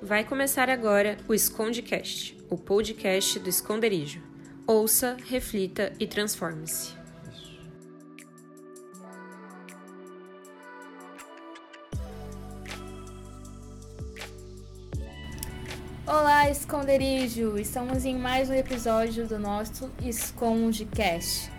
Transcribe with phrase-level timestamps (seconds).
[0.00, 4.22] Vai começar agora o Escondecast, o podcast do esconderijo.
[4.64, 6.92] Ouça, reflita e transforme-se.
[16.06, 17.58] Olá, esconderijo!
[17.58, 21.50] Estamos em mais um episódio do nosso Escondecast.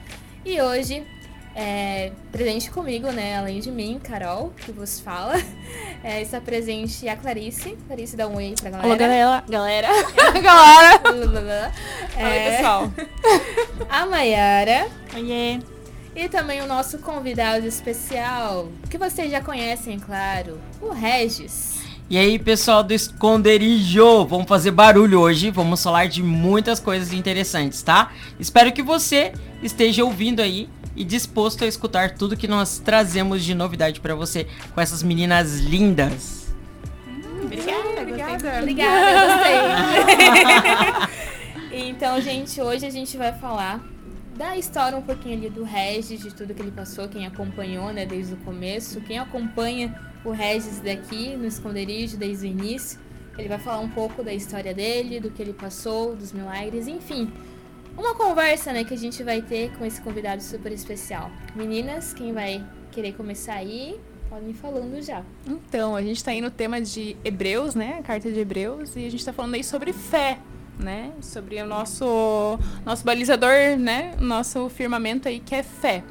[0.45, 1.05] E hoje,
[1.53, 5.33] é, presente comigo, né, além de mim, Carol, que vos fala,
[6.03, 7.77] é, está presente a Clarice.
[7.88, 8.88] Clarice, dá um oi pra galera.
[8.88, 9.44] Olá, galera.
[9.49, 9.88] Galera.
[10.41, 11.72] galera.
[12.17, 12.91] É, Oi, pessoal.
[13.89, 14.88] A Mayara.
[15.16, 15.59] Oiê.
[16.16, 21.80] E também o nosso convidado especial, que vocês já conhecem, claro, o Regis.
[22.09, 27.84] E aí, pessoal do esconderijo, vamos fazer barulho hoje, vamos falar de muitas coisas interessantes,
[27.84, 28.11] tá?
[28.39, 33.53] Espero que você esteja ouvindo aí e disposto a escutar tudo que nós trazemos de
[33.53, 36.47] novidade pra você com essas meninas lindas.
[37.43, 38.59] Obrigada, obrigada.
[38.59, 39.27] Obrigada,
[41.67, 41.87] gostei.
[41.89, 43.83] então, gente, hoje a gente vai falar
[44.39, 48.05] da história um pouquinho ali do Regis, de tudo que ele passou, quem acompanhou, né,
[48.05, 52.99] desde o começo, quem acompanha o Regis daqui no esconderijo desde o início.
[53.37, 57.31] Ele vai falar um pouco da história dele, do que ele passou, dos milagres, enfim.
[58.00, 61.30] Uma conversa, né, que a gente vai ter com esse convidado super especial.
[61.53, 65.22] Meninas, quem vai querer começar aí, podem ir falando já.
[65.45, 67.97] Então, a gente tá aí no tema de Hebreus, né?
[68.00, 70.39] A carta de Hebreus, e a gente tá falando aí sobre fé,
[70.80, 71.11] né?
[71.19, 74.16] Sobre o nosso, nosso balizador, né?
[74.17, 76.02] O nosso firmamento aí que é fé.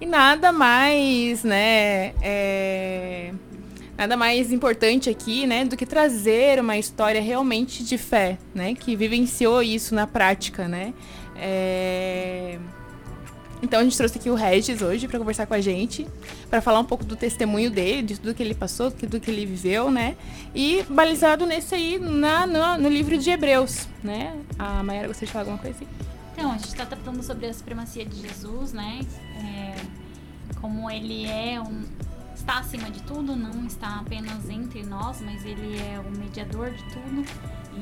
[0.00, 2.14] E nada mais, né?
[2.22, 3.34] É...
[3.98, 8.96] Nada mais importante aqui, né, do que trazer uma história realmente de fé, né, que
[8.96, 10.92] vivenciou isso na prática, né.
[11.36, 12.58] É...
[13.62, 16.06] Então a gente trouxe aqui o Regis hoje para conversar com a gente,
[16.50, 19.46] para falar um pouco do testemunho dele, de tudo que ele passou, tudo que ele
[19.46, 20.16] viveu, né?
[20.54, 24.36] E balizado nesse aí, na, no, no livro de Hebreus, né?
[24.58, 25.86] A Mayara gostaria de falar alguma coisa assim?
[26.34, 29.00] Então, a gente está tratando sobre a supremacia de Jesus, né?
[29.36, 29.76] É,
[30.60, 31.84] como ele é um.
[32.34, 36.82] Está acima de tudo, não está apenas entre nós, mas ele é o mediador de
[36.92, 37.24] tudo.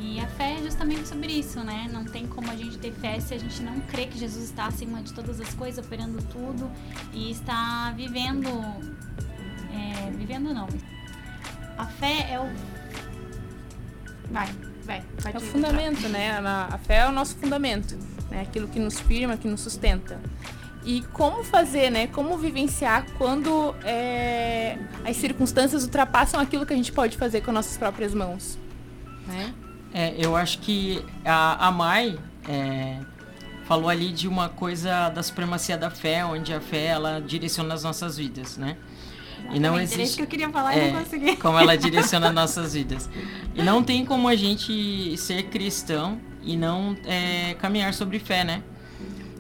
[0.00, 1.88] E a fé é justamente sobre isso, né?
[1.92, 4.66] Não tem como a gente ter fé se a gente não crê que Jesus está
[4.66, 6.70] acima de todas as coisas, operando tudo
[7.12, 8.48] e está vivendo.
[9.72, 10.69] É, vivendo não.
[11.76, 12.50] A fé é o.
[14.30, 14.48] Vai,
[14.84, 15.32] vai, vai.
[15.34, 16.32] É o fundamento, né?
[16.38, 17.98] A, a fé é o nosso fundamento,
[18.30, 18.42] né?
[18.42, 20.19] Aquilo que nos firma, que nos sustenta.
[20.84, 22.06] E como fazer, né?
[22.09, 27.76] Como vivenciar quando é, as circunstâncias ultrapassam aquilo que a gente pode fazer com nossas
[27.76, 28.59] próprias mãos,
[29.26, 29.54] né?
[29.94, 32.97] É, eu acho que a, a Mai é,
[33.64, 37.82] falou ali de uma coisa da supremacia da fé, onde a fé ela direciona as
[37.84, 38.76] nossas vidas, né?
[39.50, 41.36] E não Exatamente, era isso existe que eu queria falar É, e não consegui.
[41.36, 43.08] como ela direciona nossas vidas.
[43.54, 48.62] E não tem como a gente ser cristão e não é, caminhar sobre fé, né?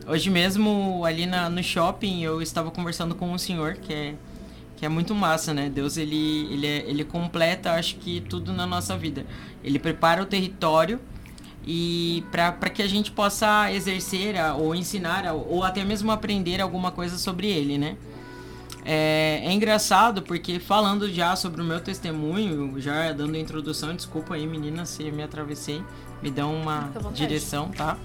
[0.06, 4.14] Hoje mesmo, ali na, no shopping, eu estava conversando com um senhor que é,
[4.82, 5.70] que é muito massa, né?
[5.70, 9.24] Deus, ele, ele, é- ele completa, acho que, tudo na nossa vida.
[9.62, 10.98] Ele prepara o território
[11.64, 17.16] e para que a gente possa exercer ou ensinar ou até mesmo aprender alguma coisa
[17.16, 17.96] sobre ele, né?
[18.84, 24.48] É, é engraçado porque falando já sobre o meu testemunho, já dando introdução, desculpa aí
[24.48, 25.80] meninas se me atravessei,
[26.20, 27.96] me dão uma direção, tá?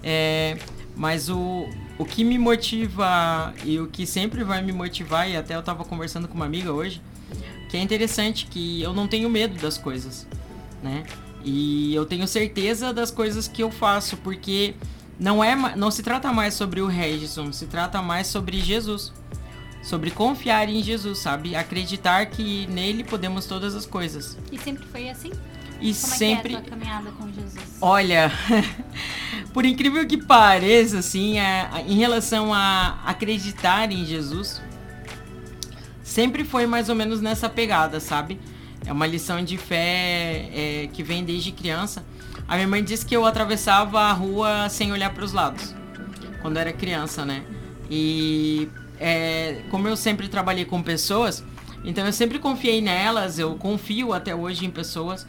[0.00, 0.58] É,
[0.94, 5.54] mas o, o que me motiva e o que sempre vai me motivar, e até
[5.54, 7.00] eu tava conversando com uma amiga hoje,
[7.68, 10.26] que é interessante que eu não tenho medo das coisas,
[10.82, 11.04] né?
[11.44, 14.74] E eu tenho certeza das coisas que eu faço, porque
[15.18, 19.12] não é não se trata mais sobre o Regison, se trata mais sobre Jesus.
[19.82, 21.54] Sobre confiar em Jesus, sabe?
[21.54, 24.38] Acreditar que nele podemos todas as coisas.
[24.50, 25.30] E sempre foi assim?
[25.78, 27.76] E Como sempre é é a tua caminhada com Jesus?
[27.82, 28.32] Olha,
[29.54, 34.60] por incrível que pareça, assim, é, em relação a acreditar em Jesus,
[36.02, 38.40] sempre foi mais ou menos nessa pegada, sabe?
[38.84, 42.04] É uma lição de fé é, que vem desde criança.
[42.48, 45.72] A minha mãe disse que eu atravessava a rua sem olhar para os lados,
[46.42, 47.44] quando era criança, né?
[47.88, 48.68] E
[48.98, 51.44] é, como eu sempre trabalhei com pessoas,
[51.84, 55.24] então eu sempre confiei nelas, eu confio até hoje em pessoas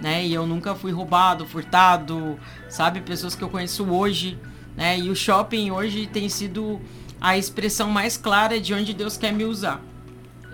[0.00, 0.26] né?
[0.26, 3.00] E eu nunca fui roubado, furtado, sabe?
[3.00, 4.38] Pessoas que eu conheço hoje,
[4.76, 4.98] né?
[4.98, 6.80] E o shopping hoje tem sido
[7.20, 9.82] a expressão mais clara de onde Deus quer me usar.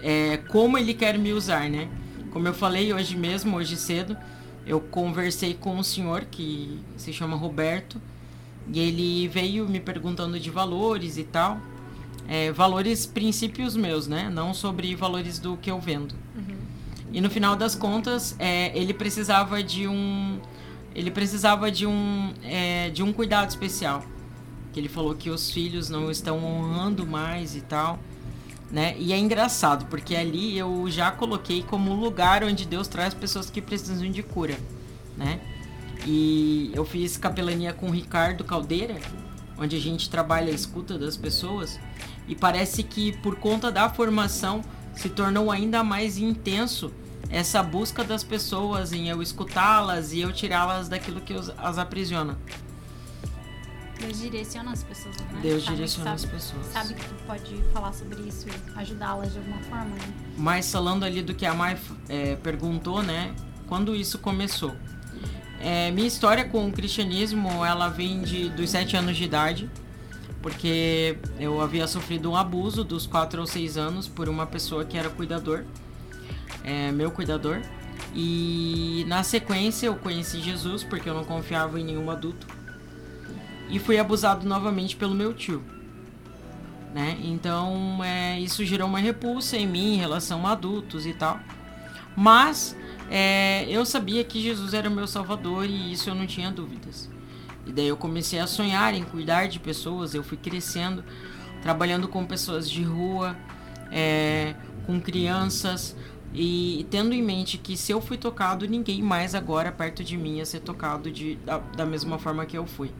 [0.02, 1.88] É, como Ele quer me usar, né?
[2.30, 4.16] Como eu falei hoje mesmo, hoje cedo,
[4.66, 8.00] eu conversei com um senhor que se chama Roberto
[8.72, 11.60] e ele veio me perguntando de valores e tal.
[12.26, 14.30] É, valores, princípios meus, né?
[14.32, 16.14] Não sobre valores do que eu vendo.
[17.14, 20.40] E no final das contas, é, ele precisava de um
[20.92, 24.04] ele precisava de um é, de um cuidado especial.
[24.72, 28.00] Que ele falou que os filhos não estão honrando mais e tal,
[28.68, 28.96] né?
[28.98, 33.62] E é engraçado porque ali eu já coloquei como lugar onde Deus traz pessoas que
[33.62, 34.58] precisam de cura,
[35.16, 35.40] né?
[36.04, 38.96] E eu fiz capelania com o Ricardo Caldeira,
[39.56, 41.78] onde a gente trabalha a escuta das pessoas,
[42.26, 44.62] e parece que por conta da formação
[44.96, 46.92] se tornou ainda mais intenso
[47.30, 52.38] essa busca das pessoas em eu escutá-las e eu tirá-las daquilo que as aprisiona.
[54.00, 55.40] Deus direciona as pessoas, né?
[55.40, 56.66] Deus sabe, direciona sabe, as pessoas.
[56.66, 60.14] Sabe que tu pode falar sobre isso e ajudá-las de alguma forma, né?
[60.36, 61.78] Mas falando ali do que a Mai
[62.08, 63.34] é, perguntou, né?
[63.66, 64.74] Quando isso começou?
[65.60, 69.70] É, minha história com o cristianismo, ela vem de, dos sete anos de idade,
[70.42, 74.98] porque eu havia sofrido um abuso dos quatro ou seis anos por uma pessoa que
[74.98, 75.64] era cuidador
[76.64, 77.60] é, meu cuidador.
[78.14, 82.46] E na sequência eu conheci Jesus porque eu não confiava em nenhum adulto.
[83.68, 85.62] E fui abusado novamente pelo meu tio.
[86.94, 87.18] Né?
[87.22, 91.38] Então é, isso gerou uma repulsa em mim em relação a adultos e tal.
[92.16, 92.76] Mas
[93.10, 97.10] é, eu sabia que Jesus era meu salvador e isso eu não tinha dúvidas.
[97.66, 100.14] E daí eu comecei a sonhar em cuidar de pessoas.
[100.14, 101.04] Eu fui crescendo,
[101.62, 103.36] trabalhando com pessoas de rua,
[103.90, 104.54] é,
[104.86, 105.96] com crianças,
[106.34, 110.38] e tendo em mente que se eu fui tocado, ninguém mais agora perto de mim
[110.38, 112.90] ia ser tocado de, da, da mesma forma que eu fui.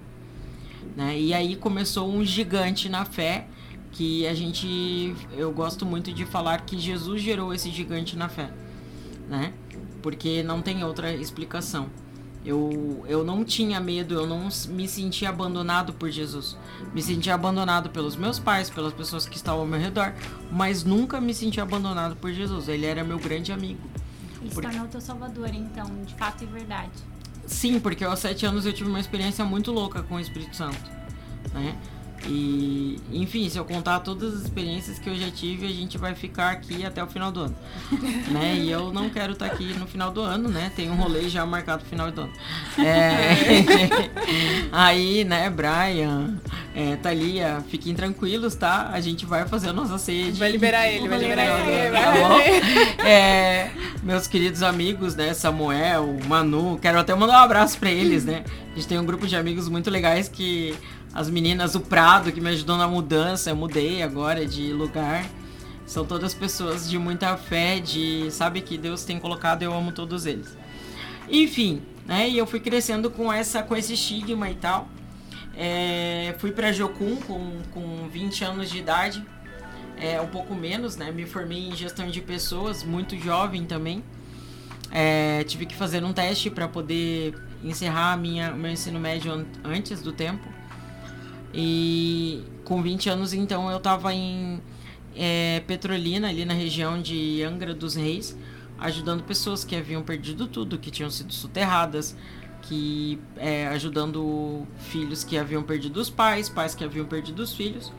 [0.96, 1.18] Né?
[1.18, 3.48] E aí começou um gigante na fé,
[3.90, 5.14] que a gente.
[5.36, 8.50] Eu gosto muito de falar que Jesus gerou esse gigante na fé.
[9.28, 9.52] Né?
[10.00, 11.88] Porque não tem outra explicação.
[12.44, 16.56] Eu, eu não tinha medo, eu não me sentia abandonado por Jesus.
[16.92, 20.12] Me sentia abandonado pelos meus pais, pelas pessoas que estavam ao meu redor,
[20.52, 22.68] mas nunca me senti abandonado por Jesus.
[22.68, 23.80] Ele era meu grande amigo.
[24.42, 24.68] E se porque...
[24.68, 26.92] tornou teu salvador, então, de fato e verdade.
[27.46, 30.78] Sim, porque aos sete anos eu tive uma experiência muito louca com o Espírito Santo.
[31.52, 31.76] Né?
[32.26, 36.14] E, enfim, se eu contar todas as experiências que eu já tive, a gente vai
[36.14, 37.56] ficar aqui até o final do ano.
[38.30, 38.56] né?
[38.56, 40.72] E eu não quero estar aqui no final do ano, né?
[40.74, 42.32] Tem um rolê já marcado no final do ano.
[42.78, 44.10] É...
[44.72, 46.38] Aí, né, Brian,
[46.74, 48.90] é, Thalia, fiquem tranquilos, tá?
[48.92, 50.38] A gente vai fazer a nossa sede.
[50.38, 51.90] Vai liberar ele, vai liberar ele.
[51.94, 53.70] Tá é,
[54.02, 55.34] meus queridos amigos, né?
[55.34, 58.44] Samuel, Manu, quero até mandar um abraço para eles, né?
[58.72, 60.74] A gente tem um grupo de amigos muito legais que
[61.14, 65.24] as meninas, o Prado, que me ajudou na mudança, eu mudei agora de lugar.
[65.86, 70.26] São todas pessoas de muita fé, de sabe que Deus tem colocado, eu amo todos
[70.26, 70.56] eles.
[71.28, 72.28] Enfim, né?
[72.28, 74.88] E eu fui crescendo com essa com esse estigma e tal.
[75.56, 79.24] É, fui para Jocum com, com 20 anos de idade,
[79.96, 81.12] é, um pouco menos, né?
[81.12, 84.02] Me formei em gestão de pessoas, muito jovem também.
[84.90, 90.02] É, tive que fazer um teste para poder encerrar minha, meu ensino médio an antes
[90.02, 90.63] do tempo.
[91.54, 94.60] E com 20 anos, então, eu estava em
[95.14, 98.36] é, Petrolina, ali na região de Angra dos Reis,
[98.78, 102.16] ajudando pessoas que haviam perdido tudo, que tinham sido soterradas,
[102.62, 107.92] que é, ajudando filhos que haviam perdido os pais, pais que haviam perdido os filhos,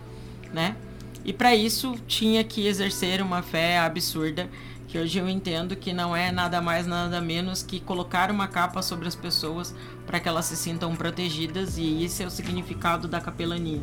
[0.51, 0.75] né?
[1.23, 4.49] E para isso tinha que exercer uma fé absurda,
[4.95, 8.81] que hoje eu entendo que não é nada mais nada menos que colocar uma capa
[8.81, 9.75] sobre as pessoas
[10.07, 13.81] para que elas se sintam protegidas e esse é o significado da capelania.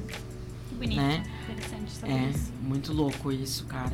[0.70, 1.22] Que bonito, né?
[1.50, 2.50] interessante saber é, isso.
[2.62, 3.92] muito louco isso, cara.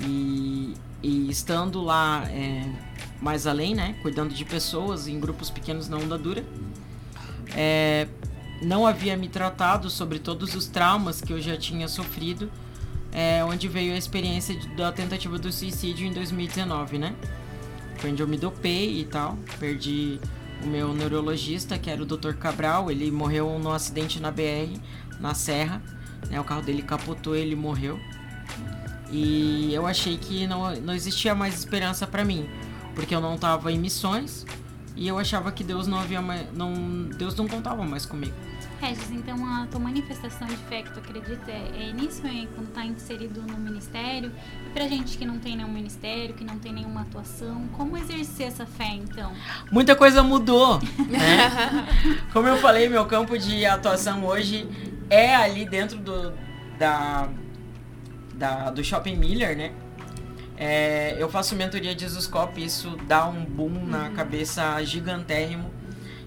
[0.00, 2.68] E, e estando lá é,
[3.22, 6.44] mais além, né, cuidando de pessoas em grupos pequenos na onda dura,
[7.54, 8.08] é,
[8.60, 12.50] não havia me tratado sobre todos os traumas que eu já tinha sofrido,
[13.12, 17.14] é, onde veio a experiência de, da tentativa do suicídio em 2019, né?
[17.98, 20.18] Foi onde eu me dopei e tal, perdi
[20.64, 22.34] o meu neurologista, que era o Dr.
[22.34, 24.78] Cabral, ele morreu num acidente na BR,
[25.18, 25.82] na Serra.
[26.28, 26.40] Né?
[26.40, 27.98] O carro dele capotou, ele morreu.
[29.10, 32.48] E eu achei que não, não existia mais esperança para mim,
[32.94, 34.46] porque eu não estava em missões
[34.96, 38.34] e eu achava que Deus não havia mais, não Deus não contava mais comigo.
[38.80, 42.72] Regis, então a tua manifestação de fé que tu acredita é, é nisso, é quando
[42.72, 44.32] tá inserido no ministério.
[44.66, 48.46] E pra gente que não tem nenhum ministério, que não tem nenhuma atuação, como exercer
[48.46, 49.32] essa fé então?
[49.70, 51.86] Muita coisa mudou, né?
[52.32, 54.66] Como eu falei, meu campo de atuação hoje
[55.10, 56.32] é ali dentro do,
[56.78, 57.28] da,
[58.34, 59.72] da, do Shopping Miller, né?
[60.56, 64.14] É, eu faço mentoria de Zuscope, isso dá um boom na uhum.
[64.14, 65.70] cabeça gigantérrimo.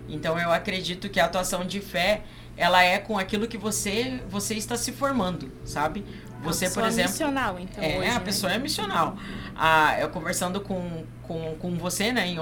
[0.10, 2.24] Então eu acredito que a atuação de fé
[2.56, 6.06] ela é com aquilo que você você está se formando, sabe?
[6.44, 7.12] Você, por pessoa exemplo.
[7.12, 7.84] missional, então.
[7.84, 8.20] É, hoje, a né?
[8.20, 9.18] pessoa é missional.
[9.56, 12.38] Ah, eu conversando com, com, com você, né, em,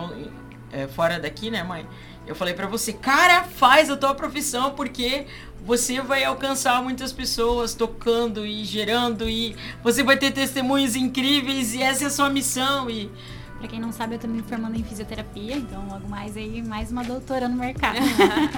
[0.72, 1.86] é, fora daqui, né, mãe?
[2.26, 5.26] Eu falei pra você, cara, faz a tua profissão porque
[5.64, 11.82] você vai alcançar muitas pessoas tocando e gerando e você vai ter testemunhos incríveis e
[11.82, 13.12] essa é a sua missão e
[13.62, 16.92] Pra quem não sabe, eu tô me formando em fisioterapia, então logo mais aí, mais
[16.92, 18.00] uma doutora no mercado.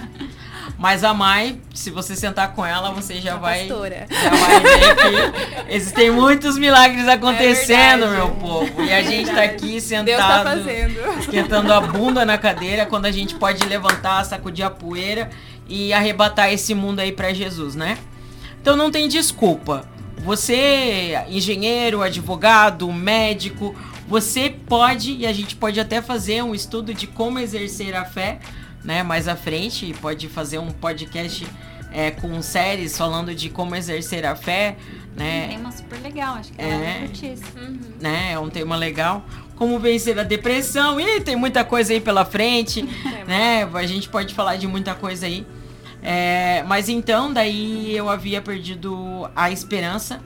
[0.79, 4.07] mas a mãe, se você sentar com ela, você já Uma vai pastora.
[4.09, 8.81] já vai ver que existem muitos milagres acontecendo, É meu povo.
[8.81, 11.19] E a gente tá aqui Deus tá sentado fazendo.
[11.19, 15.29] esquentando a bunda na cadeira quando a gente pode levantar, sacudir a poeira
[15.67, 17.97] e arrebatar esse mundo aí pra Jesus, né?
[18.61, 19.85] Então não tem desculpa.
[20.19, 23.75] Você, engenheiro, advogado, médico,
[24.07, 28.39] você pode e a gente pode até fazer um estudo de como exercer a fé,
[28.83, 29.01] né?
[29.03, 31.45] Mais à frente, e pode fazer um podcast
[31.91, 34.75] é, com séries falando de como exercer a fé,
[35.15, 35.47] Um né?
[35.47, 36.77] tema super legal, acho que É.
[36.79, 37.43] vai curtir isso.
[38.01, 38.31] né?
[38.33, 39.23] É um tema legal.
[39.55, 40.99] Como vencer a depressão.
[40.99, 42.81] E tem muita coisa aí pela frente,
[43.27, 43.69] né?
[43.71, 45.45] A gente pode falar de muita coisa aí.
[46.01, 50.19] É, mas então, daí eu havia perdido a esperança.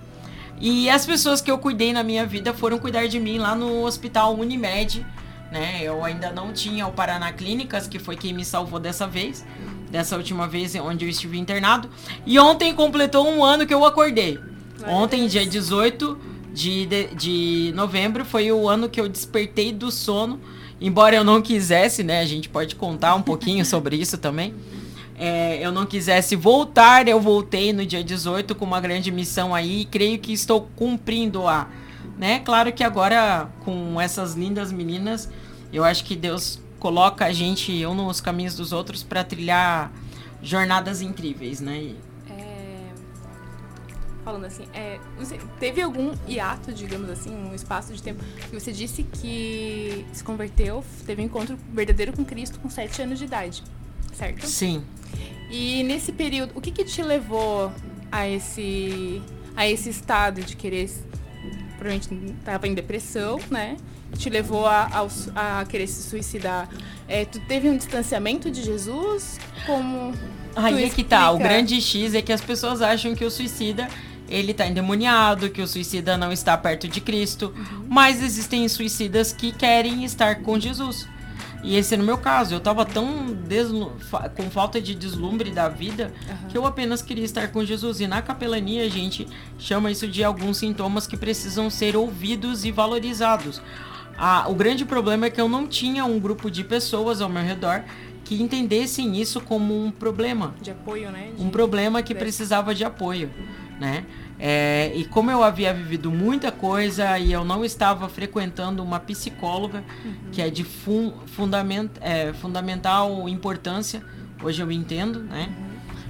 [0.60, 3.84] E as pessoas que eu cuidei na minha vida foram cuidar de mim lá no
[3.84, 5.06] hospital Unimed,
[5.52, 5.80] né?
[5.82, 9.46] Eu ainda não tinha o Paraná Clínicas, que foi quem me salvou dessa vez.
[9.90, 11.90] Dessa última vez onde eu estive internado.
[12.26, 14.40] E ontem completou um ano que eu acordei.
[14.86, 16.18] Ontem, dia 18
[16.54, 20.40] de, de, de novembro, foi o ano que eu despertei do sono.
[20.80, 22.20] Embora eu não quisesse, né?
[22.20, 24.54] A gente pode contar um pouquinho sobre isso também.
[25.18, 29.82] É, eu não quisesse voltar, eu voltei no dia 18 com uma grande missão aí
[29.82, 31.68] e creio que estou cumprindo-a.
[32.18, 32.40] Né?
[32.40, 35.30] Claro que agora, com essas lindas meninas,
[35.74, 39.92] eu acho que Deus coloca a gente um nos caminhos dos outros para trilhar
[40.42, 41.96] jornadas incríveis, né?
[42.30, 42.90] É,
[44.24, 45.00] falando assim, é,
[45.60, 50.84] teve algum hiato, digamos assim, um espaço de tempo que você disse que se converteu,
[51.06, 53.64] teve um encontro verdadeiro com Cristo com 7 anos de idade,
[54.18, 54.46] certo?
[54.48, 54.84] Sim.
[55.50, 57.72] E nesse período, o que, que te levou
[58.12, 59.22] a esse
[59.56, 60.90] a esse estado de querer
[61.78, 63.78] provavelmente estava em depressão, né?
[64.18, 66.70] Te levou a, su- a querer se suicidar.
[67.08, 69.40] É, tu teve um distanciamento de Jesus?
[69.66, 70.14] Como
[70.56, 73.88] Aí é que tá, o grande X é que as pessoas acham que o suicida,
[74.30, 77.54] ele tá endemoniado, que o suicida não está perto de Cristo,
[77.88, 81.08] mas existem suicidas que querem estar com Jesus.
[81.68, 83.92] E esse é no meu caso, eu tava tão deslu-
[84.38, 86.14] com falta de deslumbre da vida
[86.48, 88.00] que eu apenas queria estar com Jesus.
[88.00, 89.28] E na capelania a gente
[89.60, 93.62] chama isso de alguns sintomas que precisam ser ouvidos e valorizados.
[94.18, 97.44] Ah, o grande problema é que eu não tinha um grupo de pessoas ao meu
[97.44, 97.84] redor
[98.24, 101.32] que entendessem isso como um problema de apoio, né?
[101.36, 103.30] De- um problema que precisava de apoio,
[103.80, 104.06] né?
[104.40, 109.84] É, e como eu havia vivido muita coisa e eu não estava frequentando uma psicóloga,
[110.32, 114.04] que é de fun fundament é, fundamental importância,
[114.44, 115.52] hoje eu entendo, né?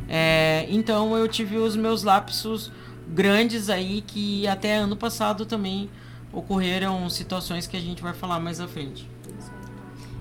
[0.10, 2.72] É, então eu tive os meus lapsos
[3.08, 5.90] grandes aí que até ano passado também
[6.32, 9.10] ocorreram situações que a gente vai falar mais à frente.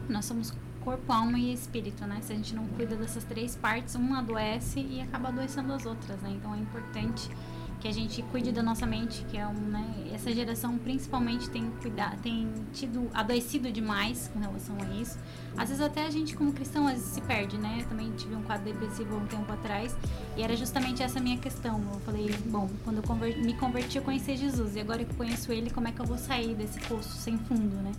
[0.09, 0.53] Nós somos
[0.87, 2.19] corpo, alma e espírito, né?
[2.23, 6.21] Se a gente não cuida dessas três partes, uma adoece e acaba adoecendo as outras,
[6.21, 6.31] né?
[6.37, 7.29] Então é importante
[7.81, 10.09] que a gente cuide da nossa mente, que é um, né?
[10.13, 15.19] Essa geração principalmente tem cuidado, tem tido adoecido demais com relação a isso.
[15.57, 17.79] Às vezes até a gente como cristão às vezes se perde, né?
[17.81, 19.97] Eu também tive um quadro depressivo há um tempo atrás
[20.37, 21.81] e era justamente essa minha questão.
[21.95, 25.51] Eu falei, bom, quando eu me converti eu conheci Jesus e agora que eu conheço
[25.53, 27.93] ele, como é que eu vou sair desse poço sem fundo, né?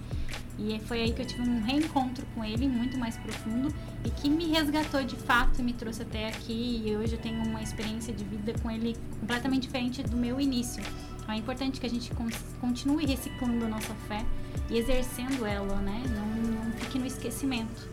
[0.59, 3.71] E foi aí que eu tive um reencontro com ele, muito mais profundo,
[4.03, 6.81] e que me resgatou de fato e me trouxe até aqui.
[6.83, 10.81] E hoje eu tenho uma experiência de vida com ele completamente diferente do meu início.
[11.21, 14.25] Então é importante que a gente con- continue reciclando a nossa fé
[14.69, 16.03] e exercendo ela, né?
[16.09, 17.89] Não, não fique no esquecimento.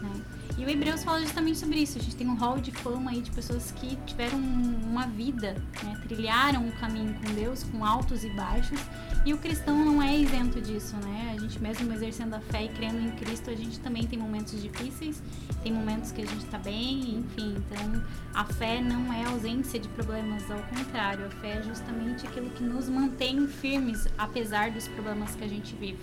[0.00, 0.20] Né?
[0.58, 1.98] E o Hebreus fala justamente sobre isso.
[1.98, 6.00] A gente tem um hall de fama aí de pessoas que tiveram uma vida, né?
[6.06, 8.78] trilharam o caminho com Deus, com altos e baixos.
[9.24, 11.31] E o cristão não é isento disso, né?
[11.62, 15.22] Mesmo exercendo a fé e crendo em Cristo, a gente também tem momentos difíceis,
[15.62, 17.54] tem momentos que a gente tá bem, enfim.
[17.56, 18.02] Então,
[18.34, 22.64] a fé não é ausência de problemas, ao contrário, a fé é justamente aquilo que
[22.64, 26.02] nos mantém firmes apesar dos problemas que a gente vive.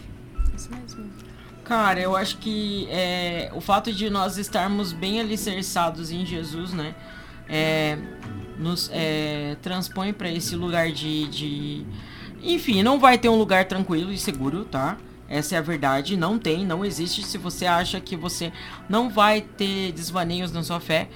[0.55, 1.11] Isso mesmo.
[1.65, 6.95] Cara, eu acho que é, o fato de nós estarmos bem alicerçados em Jesus, né?
[7.49, 7.97] é,
[8.57, 11.85] nos é, transpõe para esse lugar de, de.
[12.43, 14.97] Enfim, não vai ter um lugar tranquilo e seguro, tá?
[15.29, 16.17] Essa é a verdade.
[16.17, 17.23] Não tem, não existe.
[17.23, 18.51] Se você acha que você
[18.89, 21.07] não vai ter desvaneios na sua fé,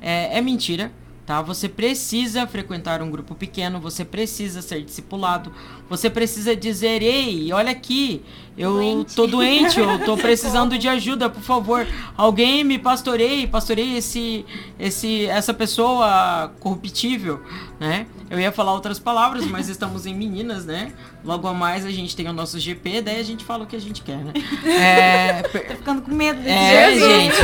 [0.00, 0.92] é, é mentira,
[1.24, 1.40] tá?
[1.40, 5.52] Você precisa frequentar um grupo pequeno, você precisa ser discipulado,
[5.88, 8.22] você precisa dizer, ei, olha aqui,
[8.56, 9.14] eu Doente.
[9.14, 14.44] tô doente, eu tô precisando de ajuda, por favor, alguém me pastoreie, pastoreie esse,
[14.78, 17.40] esse, essa pessoa corruptível,
[17.80, 18.06] né?
[18.28, 20.92] Eu ia falar outras palavras, mas estamos em meninas, né?
[21.24, 23.76] Logo a mais a gente tem o nosso GP, daí a gente fala o que
[23.76, 24.32] a gente quer, né?
[24.64, 27.12] É, Tô ficando com medo desse é, Jesus.
[27.12, 27.36] gente.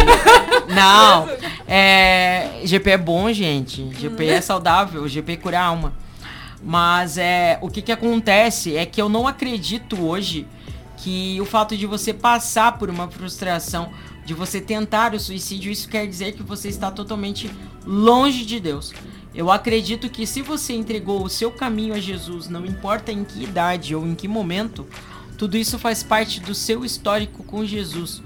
[0.74, 1.28] Não.
[1.66, 3.88] É, GP é bom, gente.
[3.94, 5.06] GP é saudável.
[5.08, 5.92] GP cura a alma.
[6.62, 10.46] Mas é, o que, que acontece é que eu não acredito hoje
[10.98, 13.90] que o fato de você passar por uma frustração,
[14.24, 17.50] de você tentar o suicídio, isso quer dizer que você está totalmente
[17.86, 18.92] longe de Deus.
[19.34, 23.42] Eu acredito que se você entregou o seu caminho a Jesus, não importa em que
[23.42, 24.86] idade ou em que momento,
[25.36, 28.20] tudo isso faz parte do seu histórico com Jesus.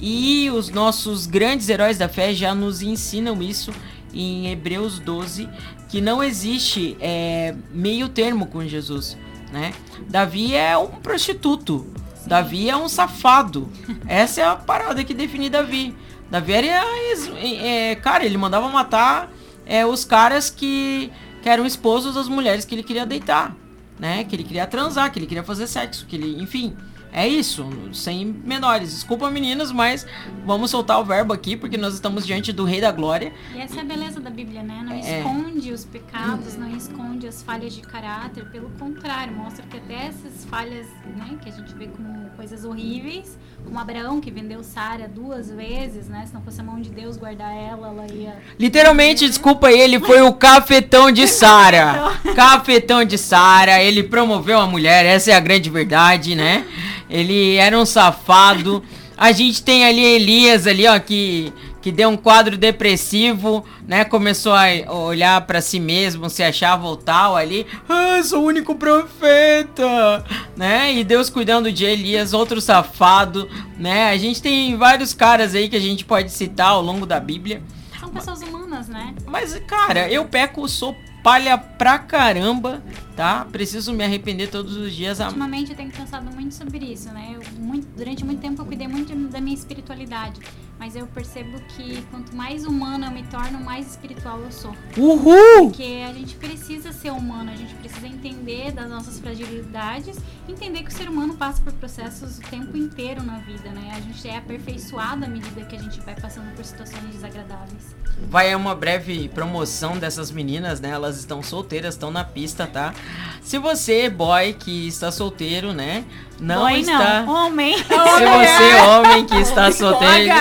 [0.00, 3.72] E os nossos grandes heróis da fé já nos ensinam isso
[4.12, 5.48] em Hebreus 12,
[5.88, 9.16] que não existe é, meio termo com Jesus,
[9.52, 9.72] né?
[10.08, 11.86] Davi é um prostituto,
[12.26, 13.70] Davi é um safado.
[14.06, 15.94] Essa é a parada que define Davi.
[16.30, 19.30] Davi era, ex- é, cara, ele mandava matar
[19.64, 21.10] é, os caras que,
[21.42, 23.54] que eram esposos das mulheres que ele queria deitar,
[23.98, 24.24] né?
[24.24, 26.76] Que ele queria transar, que ele queria fazer sexo, que ele, enfim.
[27.16, 28.90] É isso, sem menores.
[28.90, 30.06] Desculpa, meninas, mas
[30.44, 33.32] vamos soltar o verbo aqui, porque nós estamos diante do Rei da Glória.
[33.54, 34.82] E essa é a beleza da Bíblia, né?
[34.84, 35.20] Não É.
[35.20, 40.44] esconde os pecados, não esconde as falhas de caráter, pelo contrário, mostra que até essas
[40.44, 45.50] falhas, né, que a gente vê como coisas horríveis, como Abraão que vendeu Sara duas
[45.50, 46.24] vezes, né?
[46.26, 48.36] Se não fosse a mão de Deus guardar ela, ela ia.
[48.58, 52.12] Literalmente, desculpa aí, ele foi o cafetão de Sara.
[52.34, 56.64] Cafetão de Sara, ele promoveu a mulher, essa é a grande verdade, né?
[57.10, 58.82] Ele era um safado.
[59.16, 61.52] A gente tem ali Elias ali, ó, que
[61.86, 64.04] que deu um quadro depressivo, né?
[64.04, 67.64] Começou a olhar pra si mesmo, se achava o tal ali.
[67.88, 70.24] Ah, sou o único profeta,
[70.56, 70.92] né?
[70.92, 74.10] E Deus cuidando de Elias, outro safado, né?
[74.10, 77.62] A gente tem vários caras aí que a gente pode citar ao longo da Bíblia.
[78.00, 79.14] São pessoas humanas, né?
[79.24, 80.92] Mas, cara, eu peco, sou
[81.26, 82.80] palha pra caramba,
[83.16, 83.44] tá?
[83.50, 85.20] Preciso me arrepender todos os dias.
[85.20, 85.26] A...
[85.26, 87.34] Ultimamente eu tenho pensado muito sobre isso, né?
[87.34, 90.40] Eu, muito- durante muito tempo eu cuidei muito da minha espiritualidade.
[90.78, 94.76] Mas eu percebo que quanto mais humana eu me torno, mais espiritual eu sou.
[94.96, 95.70] Uhul!
[95.70, 100.90] Porque a gente precisa ser humano, a gente precisa entender das nossas fragilidades, entender que
[100.90, 103.90] o ser humano passa por processos o tempo inteiro na vida, né?
[103.96, 107.96] A gente é aperfeiçoado à medida que a gente vai passando por situações desagradáveis.
[108.28, 110.90] Vai uma breve promoção dessas meninas, né?
[110.90, 112.94] Elas estão solteiras, estão na pista, tá?
[113.42, 116.04] Se você, boy, que está solteiro, né?
[116.40, 117.22] Não Boy, está.
[117.22, 117.78] não, homem.
[117.78, 120.34] Se você, homem que está solteiro,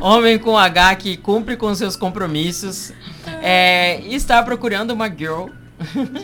[0.00, 2.92] homem com H que cumpre com seus compromissos,
[3.42, 5.46] é, está procurando uma girl,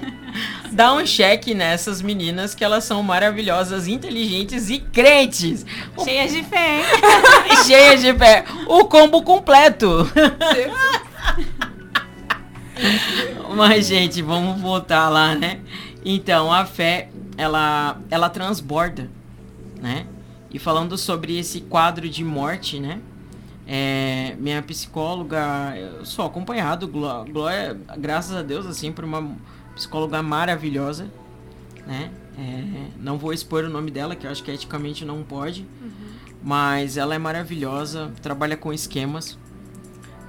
[0.72, 5.64] dá um cheque nessas meninas que elas são maravilhosas, inteligentes e crentes.
[6.04, 6.82] Cheias de fé.
[7.66, 8.44] Cheias de pé.
[8.66, 10.10] O combo completo.
[13.56, 15.60] Mas, gente, vamos voltar lá, né?
[16.04, 19.10] Então, a fé, ela, ela transborda,
[19.80, 20.06] né?
[20.50, 23.00] E falando sobre esse quadro de morte, né?
[23.66, 29.30] É, minha psicóloga, eu sou acompanhado, gló- glória, graças a Deus, assim, por uma
[29.74, 31.06] psicóloga maravilhosa,
[31.86, 32.10] né?
[32.38, 35.66] É, não vou expor o nome dela, que eu acho que eticamente não pode,
[36.42, 39.36] mas ela é maravilhosa, trabalha com esquemas.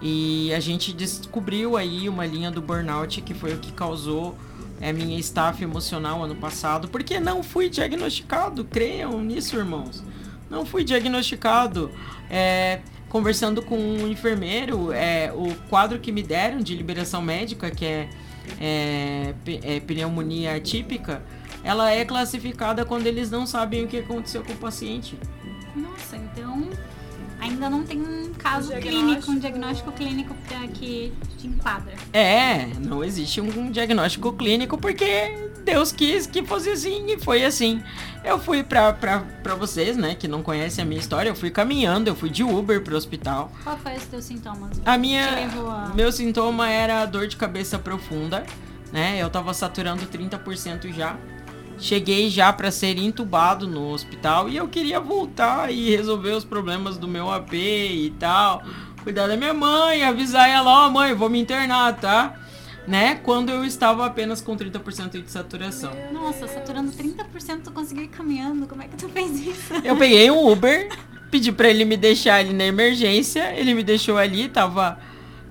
[0.01, 4.37] E a gente descobriu aí uma linha do burnout que foi o que causou
[4.81, 10.03] a minha estafa emocional ano passado, porque não fui diagnosticado, creiam nisso, irmãos.
[10.49, 11.91] Não fui diagnosticado.
[12.29, 17.85] É, conversando com um enfermeiro, é, o quadro que me deram de liberação médica, que
[17.85, 18.09] é,
[18.59, 19.33] é,
[19.63, 21.21] é pneumonia atípica,
[21.63, 25.17] ela é classificada quando eles não sabem o que aconteceu com o paciente.
[25.75, 26.69] Nossa, então
[27.39, 29.91] ainda não tem um caso clínico, um diagnóstico.
[29.91, 30.35] clínico
[30.73, 31.93] que te enquadra.
[32.13, 37.81] É, não existe um diagnóstico clínico porque Deus quis que fosse assim e foi assim.
[38.23, 41.49] Eu fui pra, pra, pra vocês, né, que não conhecem a minha história, eu fui
[41.49, 43.51] caminhando, eu fui de Uber pro hospital.
[43.63, 44.81] Qual foi os teus sintomas?
[44.85, 45.25] A minha.
[45.25, 48.43] a- Meu sintoma era dor de cabeça profunda,
[48.91, 49.17] né?
[49.21, 51.15] Eu tava saturando 30% já.
[51.79, 56.97] Cheguei já pra ser entubado no hospital e eu queria voltar e resolver os problemas
[56.97, 58.61] do meu AP e tal.
[59.01, 62.35] Cuidar da minha mãe, avisar ela, ó mãe, vou me internar, tá?
[62.85, 63.15] Né?
[63.15, 65.91] Quando eu estava apenas com 30% de saturação.
[66.11, 68.67] Nossa, saturando 30% tu conseguiu ir caminhando.
[68.67, 69.73] Como é que tu fez isso?
[69.83, 70.89] Eu peguei um Uber,
[71.31, 74.99] pedi pra ele me deixar ali na emergência, ele me deixou ali, tava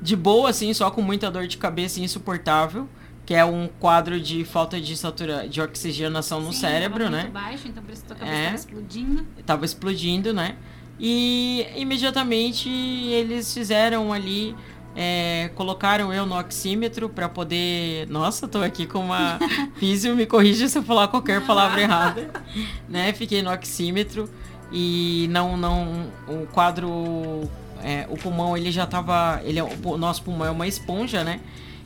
[0.00, 2.86] de boa, assim, só com muita dor de cabeça insuportável.
[3.28, 7.20] Que é um quadro de falta de satura, de oxigenação no Sim, cérebro, tava né?
[7.24, 8.44] muito baixo, então por isso tua cabeça É.
[8.44, 9.26] tava explodindo.
[9.44, 10.56] Tava explodindo, né?
[10.98, 14.56] E imediatamente eles fizeram ali.
[14.96, 18.08] é, colocaram eu no oxímetro para poder.
[18.08, 19.38] Nossa, tô aqui com uma.
[19.76, 22.30] Físio, me corrija se eu falar qualquer palavra errada.
[22.88, 23.12] Né?
[23.12, 24.28] Fiquei no oxímetro
[24.72, 25.54] e não.
[25.54, 27.42] não o quadro.
[27.82, 29.40] é, o pulmão ele já tava.
[29.44, 31.40] Ele, é- o nosso pulmão é uma esponja, né?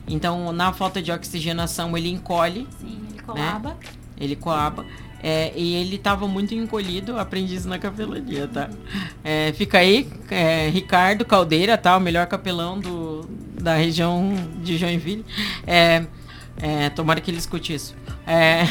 [0.07, 3.07] Então, na falta de oxigenação, ele encolhe Sim, Né?
[3.11, 3.77] ele colaba.
[4.19, 4.85] ele coaba.
[5.25, 8.69] É, e ele tava muito encolhido, aprendi isso na capelania, tá?
[9.23, 11.95] É, fica aí, é, Ricardo Caldeira, tá?
[11.95, 13.25] O melhor capelão do,
[13.61, 15.23] da região de Joinville.
[15.65, 16.03] É,
[16.61, 17.95] é, tomara que ele escute isso.
[18.27, 18.63] É,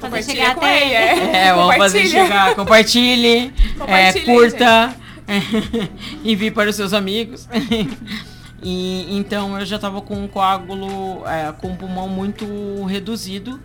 [0.00, 1.36] Vamos fazer chegar com até ele, é.
[1.48, 2.54] é, vamos fazer chegar.
[2.54, 4.96] Compartilhe, é, Compartilhe, curta,
[6.24, 7.46] envie para os seus amigos.
[8.62, 12.44] E, então eu já tava com um coágulo, é, com o pulmão muito
[12.84, 13.60] reduzido,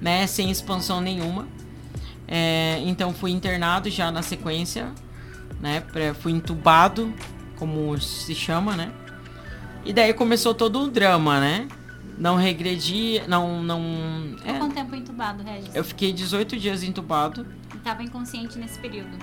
[0.00, 0.26] né?
[0.26, 1.46] Sem expansão nenhuma.
[2.26, 4.92] É, então fui internado já na sequência,
[5.60, 5.82] né?
[6.20, 7.12] fui entubado,
[7.56, 8.92] como se chama, né?
[9.84, 11.66] E daí começou todo o drama, né?
[12.16, 13.82] Não regredi, não, não.
[14.44, 15.74] É, quanto tempo entubado, Regis?
[15.74, 17.46] eu fiquei 18 dias entubado.
[17.74, 19.16] E tava inconsciente nesse período.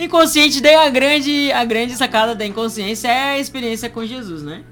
[0.00, 4.64] Inconsciente, daí a grande, a grande sacada da inconsciência é a experiência com Jesus, né?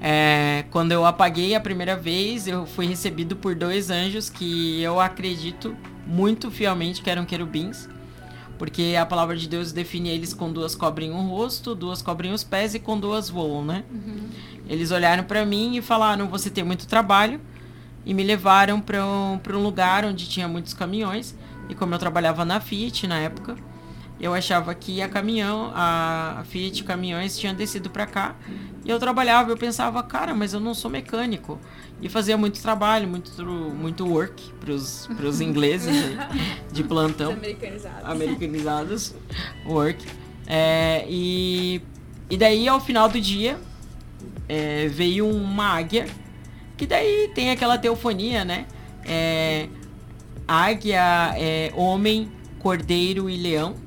[0.00, 4.98] É, quando eu apaguei a primeira vez, eu fui recebido por dois anjos que eu
[4.98, 7.88] acredito muito fielmente que eram querubins.
[8.58, 12.42] Porque a palavra de Deus define eles com duas cobrem o rosto, duas cobrem os
[12.42, 13.84] pés e com duas voam, né?
[14.68, 17.40] Eles olharam pra mim e falaram: Você tem muito trabalho.
[18.04, 21.36] E me levaram pra um, pra um lugar onde tinha muitos caminhões.
[21.68, 23.56] E como eu trabalhava na Fiat na época,
[24.24, 28.34] eu achava que a caminhão, a Fiat Caminhões tinha descido pra cá.
[28.82, 31.60] E eu trabalhava, eu pensava, cara, mas eu não sou mecânico.
[32.00, 36.16] E fazia muito trabalho, muito, muito work pros, pros ingleses aí,
[36.72, 38.10] de plantão Americanizado.
[38.10, 39.14] americanizados,
[39.66, 40.06] work.
[40.46, 41.82] É, e,
[42.30, 43.58] e daí, ao final do dia,
[44.48, 46.06] é, veio uma águia,
[46.78, 48.64] que daí tem aquela teofonia, né?
[49.04, 49.68] É,
[50.48, 53.83] águia, é, homem, cordeiro e leão.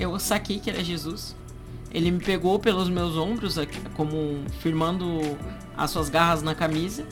[0.00, 1.36] Eu saquei que era Jesus.
[1.92, 5.20] Ele me pegou pelos meus ombros, aqui, como firmando
[5.76, 7.04] as suas garras na camisa,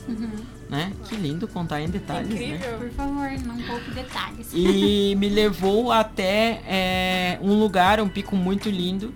[0.67, 0.91] né?
[1.07, 2.55] Que lindo contar em detalhes, né?
[2.55, 2.79] Incrível.
[2.79, 4.49] Por favor, não poupe detalhes.
[4.53, 9.13] E me levou até é, um lugar, um pico muito lindo,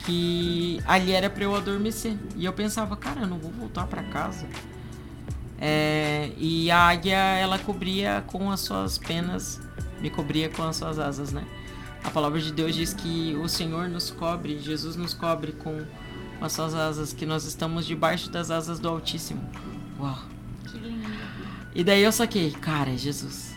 [0.00, 2.16] que ali era pra eu adormecer.
[2.34, 4.46] E eu pensava, cara, eu não vou voltar pra casa.
[5.60, 9.60] É, e a águia, ela cobria com as suas penas,
[10.00, 11.44] me cobria com as suas asas, né?
[12.04, 15.82] A palavra de Deus diz que o Senhor nos cobre, Jesus nos cobre com
[16.40, 19.40] as suas asas, que nós estamos debaixo das asas do Altíssimo.
[19.98, 20.18] Uau!
[20.70, 21.08] Que lindo.
[21.74, 23.54] E daí eu saquei, cara, é Jesus.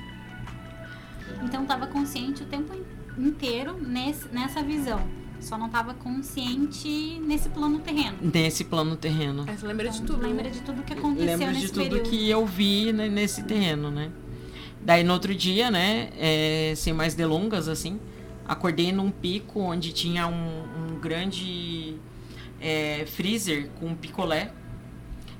[1.43, 5.01] Então tava consciente o tempo in- inteiro nesse, nessa visão.
[5.41, 8.17] Só não tava consciente nesse plano terreno.
[8.21, 9.43] Nesse plano terreno.
[9.45, 10.27] Mas lembra de Então, tudo.
[10.27, 12.09] Lembra de tudo que aconteceu Lembro nesse de tudo período.
[12.09, 14.11] que eu vi né, nesse terreno, né?
[14.81, 17.99] Daí no outro dia, né, é, sem mais delongas, assim,
[18.47, 21.97] acordei num pico onde tinha um, um grande
[22.59, 24.51] é, freezer com picolé.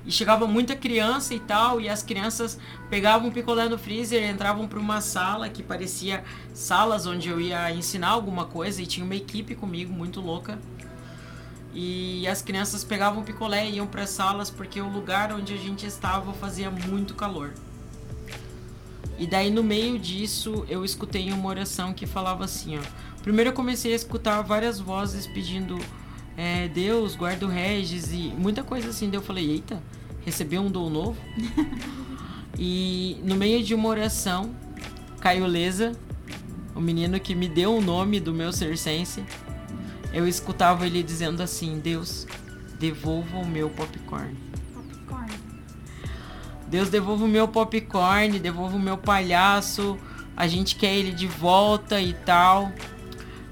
[0.04, 2.56] E chegava muita criança e tal, e as crianças
[2.88, 6.22] pegavam picolé no freezer, entravam para uma sala que parecia
[6.54, 10.60] salas onde eu ia ensinar alguma coisa, e tinha uma equipe comigo muito louca.
[11.74, 15.84] E as crianças pegavam picolé e iam para salas porque o lugar onde a gente
[15.84, 17.52] estava fazia muito calor.
[19.18, 22.82] E daí no meio disso eu escutei uma oração que falava assim, ó.
[23.22, 25.78] Primeiro eu comecei a escutar várias vozes pedindo
[26.36, 29.08] é, Deus, guarda o Regis e muita coisa assim.
[29.08, 29.82] Daí eu falei, eita,
[30.24, 31.16] recebi um dom novo.
[32.58, 34.54] e no meio de uma oração,
[35.20, 35.92] Caio Leza,
[36.74, 39.24] o menino que me deu o nome do meu circense,
[40.12, 42.26] eu escutava ele dizendo assim, Deus,
[42.78, 44.36] devolva o meu popcorn.
[44.72, 45.32] Popcorn.
[46.68, 49.96] Deus devolva o meu popcorn, devolva o meu palhaço,
[50.36, 52.72] a gente quer ele de volta e tal.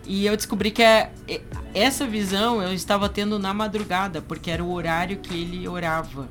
[0.06, 1.40] E eu descobri que é, é-
[1.72, 6.28] essa visão eu estava tendo na madrugada, porque era o horário que ele orava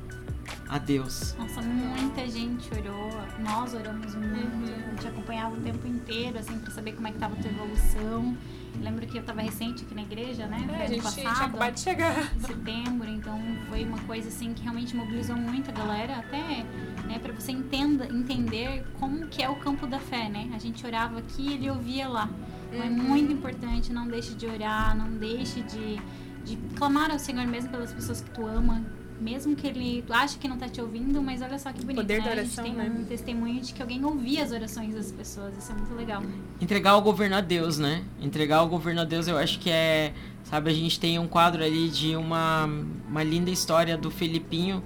[0.68, 1.34] a Deus.
[1.38, 3.03] Nossa, muita gente orou.
[3.44, 4.72] Nós oramos muito.
[4.72, 7.50] A gente acompanhava o tempo inteiro, assim, pra saber como é que tava a tua
[7.50, 8.36] evolução.
[8.80, 10.66] Lembro que eu tava recente aqui na igreja, né?
[10.72, 11.48] É, a gente tinha passado.
[11.48, 12.34] acabado de chegar.
[12.34, 16.64] em setembro, então foi uma coisa assim que realmente mobilizou muito a galera, até
[17.06, 20.50] né, para você entenda, entender como que é o campo da fé, né?
[20.54, 22.28] A gente orava aqui e ele ouvia lá.
[22.72, 26.00] Então é muito importante, não deixe de orar, não deixe de,
[26.44, 28.82] de clamar ao Senhor mesmo pelas pessoas que tu ama,
[29.20, 31.96] mesmo que ele tu acha que não tá te ouvindo, mas olha só que bonito,
[31.96, 32.24] Poder né?
[32.24, 32.96] da a gente oração, tem né?
[32.98, 36.22] um testemunho de que alguém ouvia as orações das pessoas, isso é muito legal.
[36.60, 38.04] Entregar o governo a Deus, né?
[38.20, 40.12] Entregar o governo a Deus, eu acho que é.
[40.44, 42.66] Sabe, a gente tem um quadro ali de uma,
[43.08, 44.84] uma linda história do Felipinho,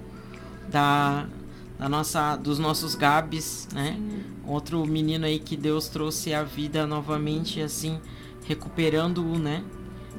[0.69, 1.27] da,
[1.77, 3.99] da nossa, dos nossos Gabs, né?
[4.47, 7.99] Outro menino aí que Deus trouxe à vida novamente, assim,
[8.45, 9.63] recuperando-o, né?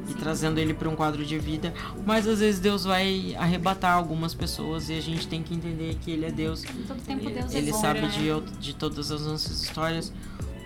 [0.08, 1.72] E trazendo ele para um quadro de vida.
[2.06, 6.10] Mas às vezes Deus vai arrebatar algumas pessoas e a gente tem que entender que
[6.10, 6.64] Ele é Deus.
[6.64, 8.08] Em todo tempo Deus Ele é bom, sabe né?
[8.08, 10.12] de, de todas as nossas histórias,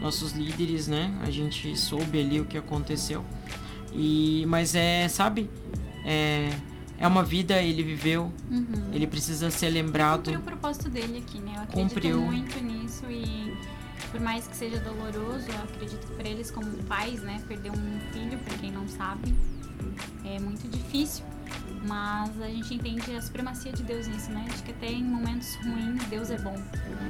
[0.01, 1.12] nossos líderes, né?
[1.23, 3.25] A gente soube ali o que aconteceu.
[3.92, 5.49] E mas é, sabe?
[6.05, 6.51] É,
[6.99, 8.64] é uma vida ele viveu, Uhum.
[8.92, 10.25] ele precisa ser lembrado.
[10.25, 11.53] Cumpriu o propósito dele aqui, né?
[11.57, 12.20] Eu acredito Cumpriu.
[12.20, 13.53] muito nisso e
[14.14, 18.00] por mais que seja doloroso, eu acredito que para eles como pais, né, perder um
[18.12, 19.35] filho, para quem não sabe,
[20.24, 21.24] é muito difícil.
[21.85, 24.46] Mas a gente entende a supremacia de Deus nisso, né?
[24.50, 26.57] Acho que até em momentos ruins Deus é bom.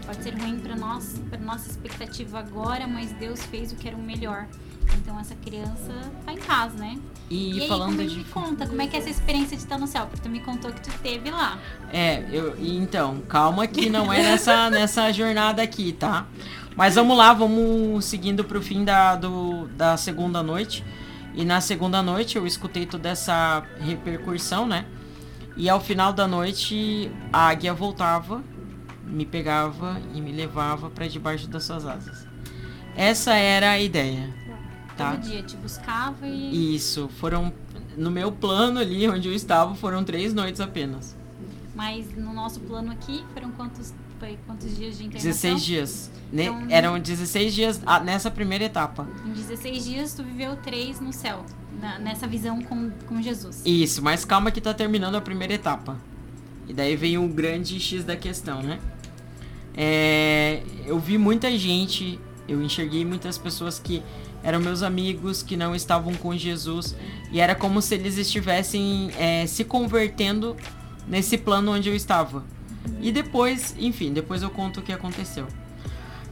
[0.04, 3.96] Pode ser ruim para nós, para nossa expectativa agora, mas Deus fez o que era
[3.96, 4.48] o melhor.
[4.96, 5.92] Então essa criança
[6.24, 6.98] tá em casa, né?
[7.30, 9.62] E, E, aí, falando como de me conta, como é que é essa experiência de
[9.62, 10.06] estar no céu?
[10.06, 11.58] Porque tu me contou que tu teve lá.
[11.92, 16.26] É, eu, então, calma que não é nessa, nessa jornada aqui, tá?
[16.76, 20.84] Mas vamos lá, vamos seguindo pro fim da, do, da segunda noite.
[21.34, 24.86] E na segunda noite eu escutei toda essa repercussão, né?
[25.56, 28.42] E ao final da noite a águia voltava,
[29.06, 32.26] me pegava e me levava para debaixo das suas asas.
[32.96, 34.32] Essa era a ideia,
[34.96, 35.12] tá?
[35.12, 36.74] Todo dia te buscava e.
[36.74, 37.52] Isso, foram
[37.96, 41.16] no meu plano ali onde eu estava, foram três noites apenas.
[41.74, 45.30] Mas no nosso plano aqui, foram quantos, foi quantos dias de internação?
[45.30, 46.10] 16 dias.
[46.32, 49.06] Ne- Então- Eram 16 dias ah, nessa primeira etapa.
[49.26, 51.44] Em 16 dias, tu viveu três no céu.
[51.80, 53.60] na- nessa visão com, com Jesus.
[53.66, 55.98] Isso, mas calma que tá terminando a primeira etapa.
[56.68, 58.78] E daí vem o grande X da questão, né?
[59.76, 64.02] É, eu vi muita gente, eu enxerguei muitas pessoas que
[64.42, 66.94] eram meus amigos, que não estavam com Jesus.
[67.32, 70.56] E era como se eles estivessem é, se convertendo
[71.08, 72.44] nesse plano onde eu estava.
[73.00, 75.46] E depois, enfim, depois eu conto o que aconteceu.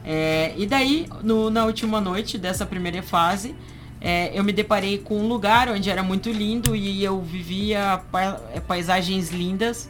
[0.05, 3.55] É, e daí, no- na última noite dessa primeira fase,
[4.01, 8.39] é, eu me deparei com um lugar onde era muito lindo e eu vivia pa-
[8.53, 9.89] é, paisagens lindas.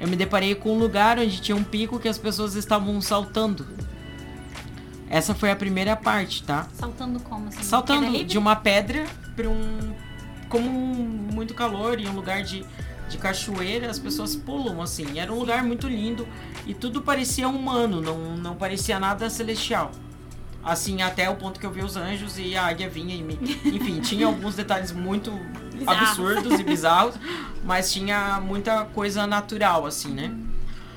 [0.00, 3.66] Eu me deparei com um lugar onde tinha um pico que as pessoas estavam saltando.
[5.10, 6.68] Essa foi a primeira parte, tá?
[6.74, 7.48] Saltando como?
[7.48, 9.92] Assim, Saltando de uma pedra para um.
[10.48, 12.64] Como um- muito calor e um lugar de,
[13.08, 15.18] de cachoeira, as pessoas pulam assim.
[15.18, 16.26] Era um lugar muito lindo
[16.66, 19.90] e tudo parecia humano, não, não parecia nada celestial.
[20.62, 23.38] Assim, até o ponto que eu vi os anjos e a águia vinha e me.
[23.64, 25.30] Enfim, tinha alguns detalhes muito
[25.72, 26.08] Bizarros.
[26.10, 27.14] absurdos e bizarros,
[27.64, 30.34] mas tinha muita coisa natural, assim, né?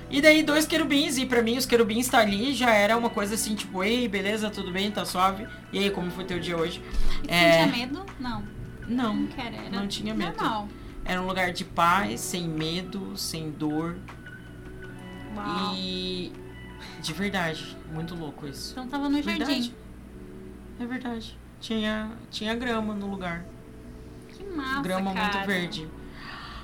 [0.10, 3.36] E daí dois querubins, e pra mim os querubins estar ali já era uma coisa
[3.36, 5.48] assim, tipo, ei, beleza, tudo bem, tá suave.
[5.72, 6.82] E aí, como foi teu dia hoje?
[7.26, 7.64] E É.
[7.64, 8.06] tinha medo?
[8.20, 8.44] Não,
[8.90, 9.56] Não, não quero.
[9.56, 10.36] Era não tinha medo.
[10.36, 10.68] Normal.
[11.06, 13.98] Era um lugar de paz, sem medo, sem dor.
[15.36, 15.76] Uau.
[15.76, 16.32] E
[17.02, 18.72] de verdade, muito louco isso.
[18.72, 19.52] Então tava no Verdade.
[19.52, 19.76] jardim.
[20.80, 21.38] É verdade.
[21.60, 23.46] Tinha, tinha grama no lugar.
[24.30, 25.34] Que massa, grama cara.
[25.34, 25.90] muito verde.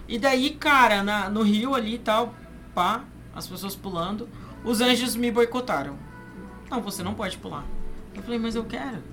[0.08, 2.34] E daí, cara, na, no rio ali e tal,
[2.74, 3.04] pá,
[3.36, 4.30] as pessoas pulando,
[4.64, 5.98] os anjos me boicotaram.
[6.70, 7.66] Não, você não pode pular.
[8.16, 9.04] Eu falei, mas eu quero.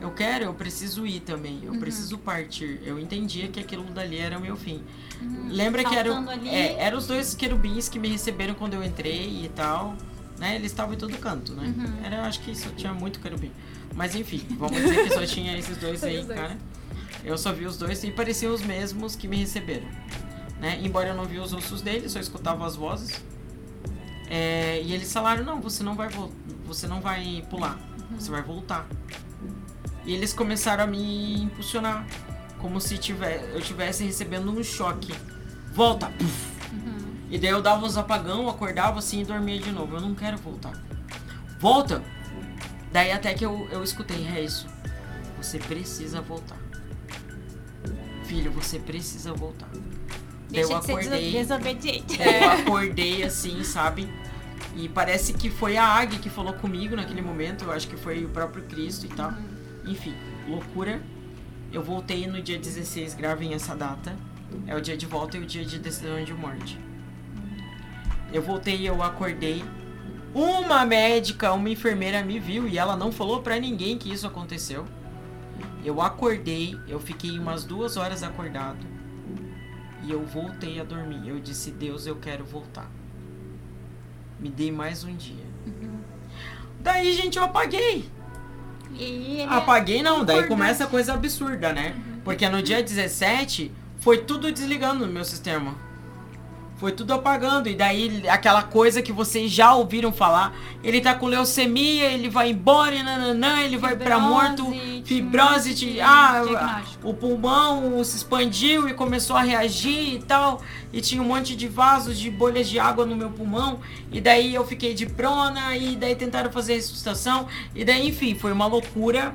[0.00, 1.60] Eu quero, eu preciso ir também.
[1.62, 1.80] Eu Uhum.
[1.80, 2.80] preciso partir.
[2.84, 4.82] Eu entendia que aquilo dali era o meu fim.
[5.20, 5.48] Uhum.
[5.50, 6.48] Lembra que eram, Saltando ali.
[6.48, 9.94] é, eram os dois querubins que me receberam quando eu entrei e tal.
[10.38, 10.56] Né?
[10.56, 11.72] Eles estavam em todo canto, né?
[11.76, 12.04] Uhum.
[12.04, 13.52] Era, eu acho que só tinha muito querubim.
[13.94, 16.56] Mas enfim, vamos dizer que só tinha esses dois aí, cara.
[17.24, 19.86] Eu só vi os dois e pareciam os mesmos que me receberam.
[20.60, 20.80] Né?
[20.82, 23.22] Embora eu não vi os ossos deles, só escutava as vozes.
[24.28, 26.08] É, e eles falaram, não, você não vai
[26.66, 27.78] você não vai pular,
[28.18, 28.88] você vai voltar.
[30.04, 32.06] E eles começaram a me impulsionar,
[32.58, 35.14] como se tiver, eu estivesse recebendo um choque.
[35.72, 36.08] Volta!
[36.18, 36.52] Puf!
[36.72, 37.14] Uhum.
[37.30, 39.96] E daí eu dava uns apagão, acordava assim e dormia de novo.
[39.96, 40.72] Eu não quero voltar.
[41.58, 42.02] Volta!
[42.92, 44.66] Daí até que eu, eu escutei, é isso.
[45.38, 46.58] Você precisa voltar.
[48.24, 49.68] Filho, você precisa voltar.
[49.72, 49.82] Daí
[50.50, 51.32] Deixa eu de ser acordei.
[51.32, 52.18] desobediente.
[52.20, 54.08] Eu acordei assim, sabe?
[54.76, 57.64] E parece que foi a águia que falou comigo naquele momento.
[57.64, 59.32] Eu acho que foi o próprio Cristo e tal.
[59.92, 60.14] Enfim,
[60.48, 61.02] loucura.
[61.70, 64.16] Eu voltei no dia 16, gravem essa data.
[64.66, 66.78] É o dia de volta e o dia de decisão de morte.
[68.32, 69.62] Eu voltei, eu acordei.
[70.34, 74.86] Uma médica, uma enfermeira me viu e ela não falou pra ninguém que isso aconteceu.
[75.84, 78.86] Eu acordei, eu fiquei umas duas horas acordado.
[80.04, 81.28] E eu voltei a dormir.
[81.28, 82.90] Eu disse, Deus, eu quero voltar.
[84.40, 85.44] Me dei mais um dia.
[86.80, 88.10] Daí, gente, eu apaguei.
[88.98, 91.94] Ele Apaguei não, daí começa a coisa absurda, né?
[92.24, 95.74] Porque no dia 17 foi tudo desligando no meu sistema.
[96.76, 97.68] Foi tudo apagando.
[97.68, 100.52] E daí aquela coisa que vocês já ouviram falar.
[100.82, 104.74] Ele tá com leucemia, ele vai embora, e nananã, ele vai pra morto.
[105.04, 110.62] Fibrose, de, ah, o pulmão se expandiu e começou a reagir e tal.
[110.92, 113.80] E tinha um monte de vasos, de bolhas de água no meu pulmão.
[114.12, 117.48] E daí eu fiquei de prona, e daí tentaram fazer ressuscitação.
[117.74, 119.34] E daí, enfim, foi uma loucura.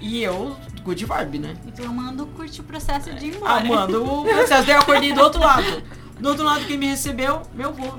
[0.00, 1.56] E eu, good vibe, né?
[1.66, 3.60] E tu amando curte o processo de ir embora.
[3.60, 4.66] Amando o processo.
[4.66, 5.82] Daí eu acordei do outro lado.
[6.18, 7.42] Do outro lado, quem me recebeu?
[7.54, 7.94] Meu vô.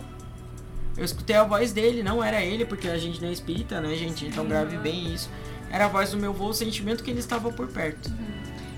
[0.96, 3.96] Eu escutei a voz dele, não era ele, porque a gente não é espírita, né,
[3.96, 4.26] gente?
[4.26, 5.30] Então grave bem isso.
[5.71, 8.12] Era a voz do meu vô, o sentimento que ele estava por perto.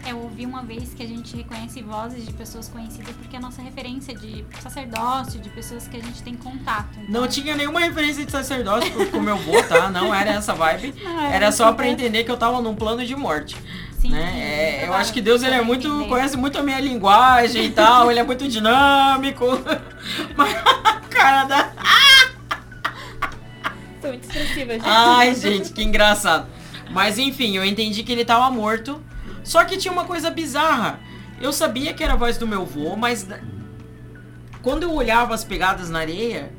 [0.05, 3.41] Eu ouvi uma vez que a gente reconhece vozes de pessoas conhecidas porque é a
[3.41, 6.89] nossa referência de sacerdócio, de pessoas que a gente tem contato.
[6.99, 9.89] Então, Não tinha nenhuma referência de sacerdócio com o meu vô, tá?
[9.89, 10.93] Não era essa vibe.
[11.01, 13.55] Não, era Era só pra entender que eu tava num plano de morte.
[13.97, 14.81] sim, né?
[14.81, 16.09] É, eu acho que Deus ele é muito entender.
[16.09, 19.45] conhece muito a minha linguagem e tal, ele é muito dinâmico.
[20.35, 20.53] Mas
[20.83, 21.71] a cara da
[24.01, 24.83] Sou muito expressiva, gente.
[24.85, 26.45] Ai, gente, que engraçado.
[26.93, 29.01] Mas enfim, eu entendi que ele tava morto.
[29.43, 30.99] Só que tinha uma coisa bizarra.
[31.41, 33.27] Eu sabia que era a voz do meu vô, mas
[34.61, 36.53] quando eu olhava as pegadas na areia,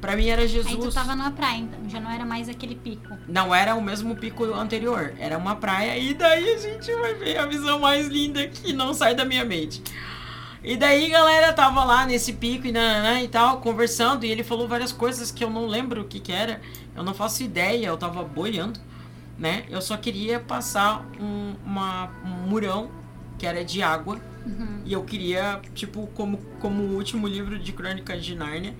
[0.00, 0.94] pra mim era Aí tu Jesus.
[0.94, 3.18] tava na praia, então já não era mais aquele pico.
[3.28, 7.36] Não era o mesmo pico anterior, era uma praia e daí a gente vai ver
[7.36, 9.82] a visão mais linda que não sai da minha mente.
[10.64, 14.68] E daí, galera, tava lá nesse pico e nananã e tal, conversando, e ele falou
[14.68, 16.60] várias coisas que eu não lembro o que que era.
[16.96, 18.78] Eu não faço ideia, eu tava boiando,
[19.42, 19.64] né?
[19.68, 22.90] Eu só queria passar um, uma, um murão
[23.36, 24.20] que era de água.
[24.84, 28.74] E eu queria, tipo, como, como o último livro de Crônicas de Nárnia,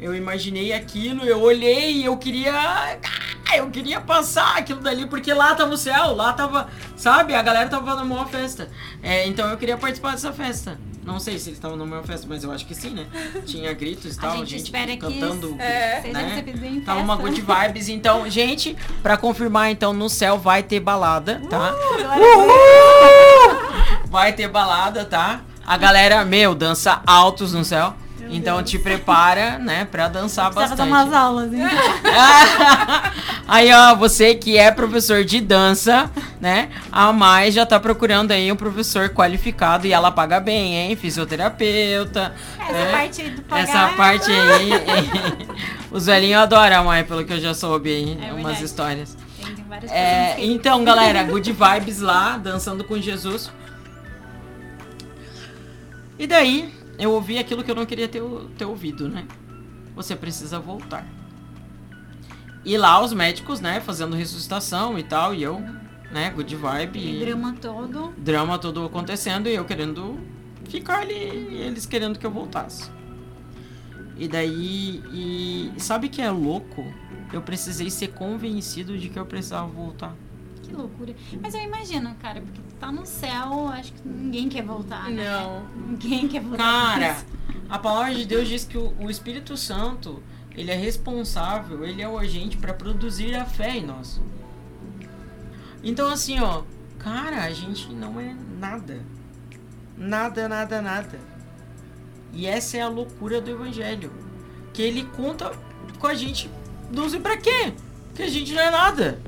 [0.00, 2.52] eu imaginei aquilo, eu olhei e eu queria.
[2.54, 6.68] ah, Eu queria passar aquilo dali, porque lá tava o céu, lá tava.
[6.96, 7.34] Sabe?
[7.34, 8.70] A galera tava maior festa.
[9.02, 10.78] É, então eu queria participar dessa festa.
[11.08, 13.06] Não sei se eles estavam na maior festa, mas eu acho que sim, né?
[13.46, 15.56] Tinha gritos e A tal, gente gente, espera que cantando.
[15.58, 16.02] É.
[16.02, 16.44] Seja né?
[16.64, 17.88] em Tava uma good vibes.
[17.88, 21.74] Então, gente, pra confirmar, então, no céu vai ter balada, tá?
[24.04, 25.40] Vai ter balada, tá?
[25.66, 27.94] A galera, meu, dança altos no céu.
[28.30, 31.08] Então te prepara, né, pra dançar Precisava dar bastante.
[31.08, 31.62] umas aulas, hein?
[33.48, 36.10] aí, ó, você que é professor de dança,
[36.40, 36.68] né?
[36.92, 40.96] A Mai já tá procurando aí um professor qualificado e ela paga bem, hein?
[40.96, 42.34] Fisioterapeuta.
[42.58, 42.92] Essa né?
[42.92, 43.62] parte aí do pagar.
[43.62, 44.70] Essa parte aí.
[45.90, 48.18] Os velhinhos adoram a Mai, pelo que eu já soube aí.
[48.20, 48.64] É umas verdade.
[48.64, 49.16] histórias.
[49.90, 53.50] É, então, galera, good vibes lá, dançando com Jesus.
[56.18, 58.22] E daí, eu ouvi aquilo que eu não queria ter,
[58.56, 59.26] ter ouvido, né?
[59.94, 61.06] Você precisa voltar.
[62.64, 65.60] E lá os médicos, né, fazendo ressuscitação e tal, e eu,
[66.10, 66.98] né, good vibe.
[66.98, 68.12] E E drama todo.
[68.18, 70.18] drama todo acontecendo e eu querendo
[70.68, 72.90] ficar ali e eles querendo que eu voltasse.
[74.16, 76.84] E daí, e sabe que é louco?
[77.32, 80.14] Eu precisei ser convencido de que eu precisava voltar.
[80.68, 81.14] Que loucura.
[81.40, 85.24] Mas eu imagino, cara, porque tu tá no céu, acho que ninguém quer voltar, né?
[85.24, 85.66] Não.
[85.88, 86.58] Ninguém quer voltar.
[86.58, 87.16] Cara,
[87.68, 90.22] a palavra de Deus diz que o, o Espírito Santo,
[90.54, 94.20] ele é responsável, ele é o agente para produzir a fé em nós.
[95.82, 96.62] Então assim, ó,
[96.98, 99.00] cara, a gente não é nada.
[99.96, 101.18] Nada, nada, nada.
[102.32, 104.12] E essa é a loucura do evangelho,
[104.74, 105.50] que ele conta
[105.98, 106.50] com a gente,
[106.92, 107.72] não sei pra quê?
[108.14, 109.20] Que a gente não é nada.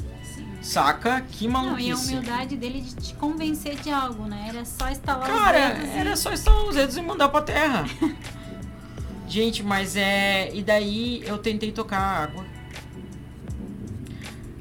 [0.63, 1.23] Saca?
[1.23, 1.89] Que Não, maluquice.
[1.89, 4.47] e a humildade dele de te convencer de algo, né?
[4.49, 5.95] Era só estalar Cara, os dedos.
[5.95, 7.85] e- era só estalar os dedos e mandar pra terra.
[9.27, 10.51] Gente, mas é.
[10.55, 12.45] E daí eu tentei tocar a água.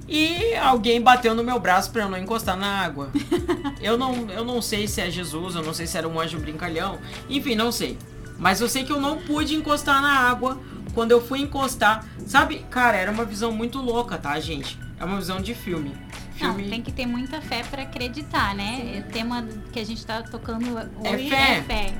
[0.07, 3.12] E alguém bateu no meu braço pra eu não encostar na água.
[3.81, 6.39] eu, não, eu não sei se é Jesus, eu não sei se era um anjo
[6.39, 6.97] brincalhão.
[7.29, 7.97] Enfim, não sei.
[8.37, 10.58] Mas eu sei que eu não pude encostar na água.
[10.95, 12.06] Quando eu fui encostar.
[12.25, 14.79] Sabe, cara, era uma visão muito louca, tá, gente?
[15.00, 15.95] É uma visão de filme.
[16.41, 16.69] Não, Filme.
[16.69, 19.04] tem que ter muita fé pra acreditar, né?
[19.08, 21.58] O tema que a gente tá tocando É hoje fé.
[21.58, 21.93] é fé.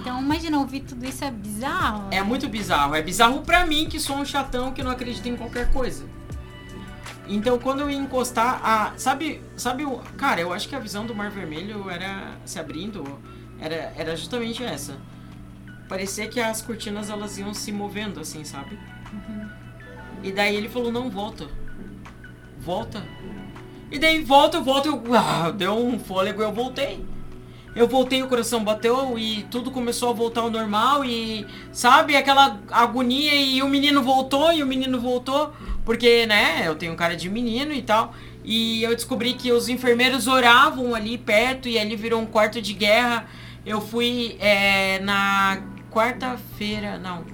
[0.00, 2.08] Então, imagina, ouvir tudo isso é bizarro.
[2.10, 2.94] É muito bizarro.
[2.94, 6.04] É bizarro pra mim, que sou um chatão que não acredita em qualquer coisa.
[7.28, 8.92] Então, quando eu ia encostar a.
[8.96, 9.98] Sabe, sabe o.
[10.16, 13.04] Cara, eu acho que a visão do Mar Vermelho era se abrindo.
[13.60, 14.96] Era, era justamente essa.
[15.88, 18.76] Parecia que as cortinas elas iam se movendo, assim, sabe?
[20.22, 21.46] E daí ele falou: não, volta.
[22.64, 23.02] Volta.
[23.90, 27.04] E daí volta, eu volto, eu ah, deu um fôlego eu voltei.
[27.74, 32.60] Eu voltei, o coração bateu e tudo começou a voltar ao normal e sabe aquela
[32.70, 37.30] agonia e o menino voltou e o menino voltou porque né eu tenho cara de
[37.30, 38.12] menino e tal
[38.44, 42.72] e eu descobri que os enfermeiros oravam ali perto e ali virou um quarto de
[42.72, 43.26] guerra.
[43.64, 47.24] Eu fui é, na quarta-feira, não,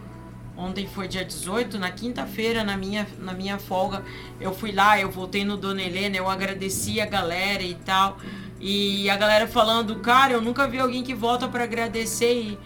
[0.59, 4.03] ontem foi dia 18, na quinta-feira, na minha, na minha folga,
[4.41, 8.19] eu fui lá, eu voltei no Dona Helena, eu agradeci a galera e tal.
[8.61, 12.59] E a galera falando, cara, eu nunca vi alguém que volta para agradecer e,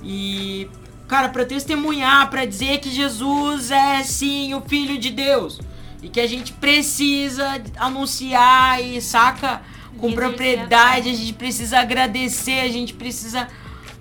[0.00, 0.68] e
[1.08, 5.60] cara, para testemunhar, para dizer que Jesus é sim o filho de Deus.
[6.00, 9.60] E que a gente precisa anunciar e saca?
[9.98, 13.48] Com propriedade, a gente precisa agradecer, a gente precisa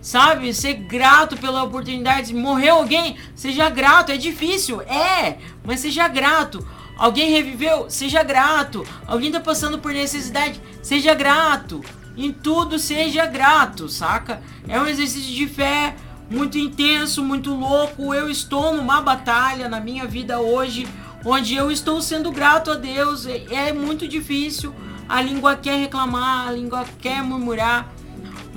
[0.01, 2.33] sabe, ser grato pela oportunidade.
[2.33, 6.65] Morreu alguém, seja grato, é difícil, é, mas seja grato.
[6.97, 7.89] Alguém reviveu?
[7.89, 8.85] Seja grato.
[9.07, 10.61] Alguém tá passando por necessidade?
[10.81, 11.81] Seja grato.
[12.17, 14.41] Em tudo seja grato, saca?
[14.67, 15.95] É um exercício de fé
[16.29, 18.13] muito intenso, muito louco.
[18.13, 20.85] Eu estou numa batalha na minha vida hoje
[21.25, 23.25] onde eu estou sendo grato a Deus.
[23.25, 24.73] É, é muito difícil.
[25.07, 27.89] A língua quer reclamar, a língua quer murmurar.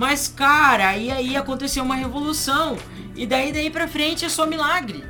[0.02, 2.76] Mas, cara, e aí aconteceu uma revolução.
[3.14, 5.04] E daí daí pra frente é só milagre.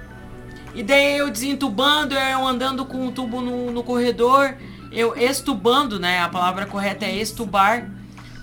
[0.74, 4.54] E daí eu desentubando, eu andando com o tubo no, no corredor,
[4.92, 6.20] eu estubando, né?
[6.20, 7.90] A palavra correta é estubar,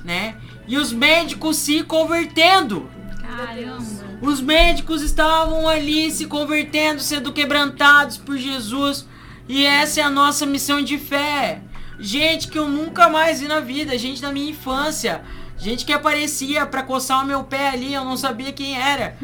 [0.04, 0.38] né?
[0.68, 2.89] E os médicos se convertendo.
[3.22, 3.86] Caramba.
[4.20, 9.08] Os médicos estavam ali se convertendo, sendo quebrantados por Jesus.
[9.47, 11.62] E essa é a nossa missão de fé.
[12.00, 15.22] Gente que eu nunca mais vi na vida, gente da minha infância.
[15.60, 19.18] Gente que aparecia para coçar o meu pé ali, eu não sabia quem era.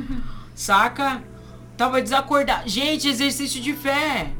[0.53, 1.23] Saca?
[1.77, 2.67] Tava desacordado.
[2.67, 4.31] Gente, exercício de fé.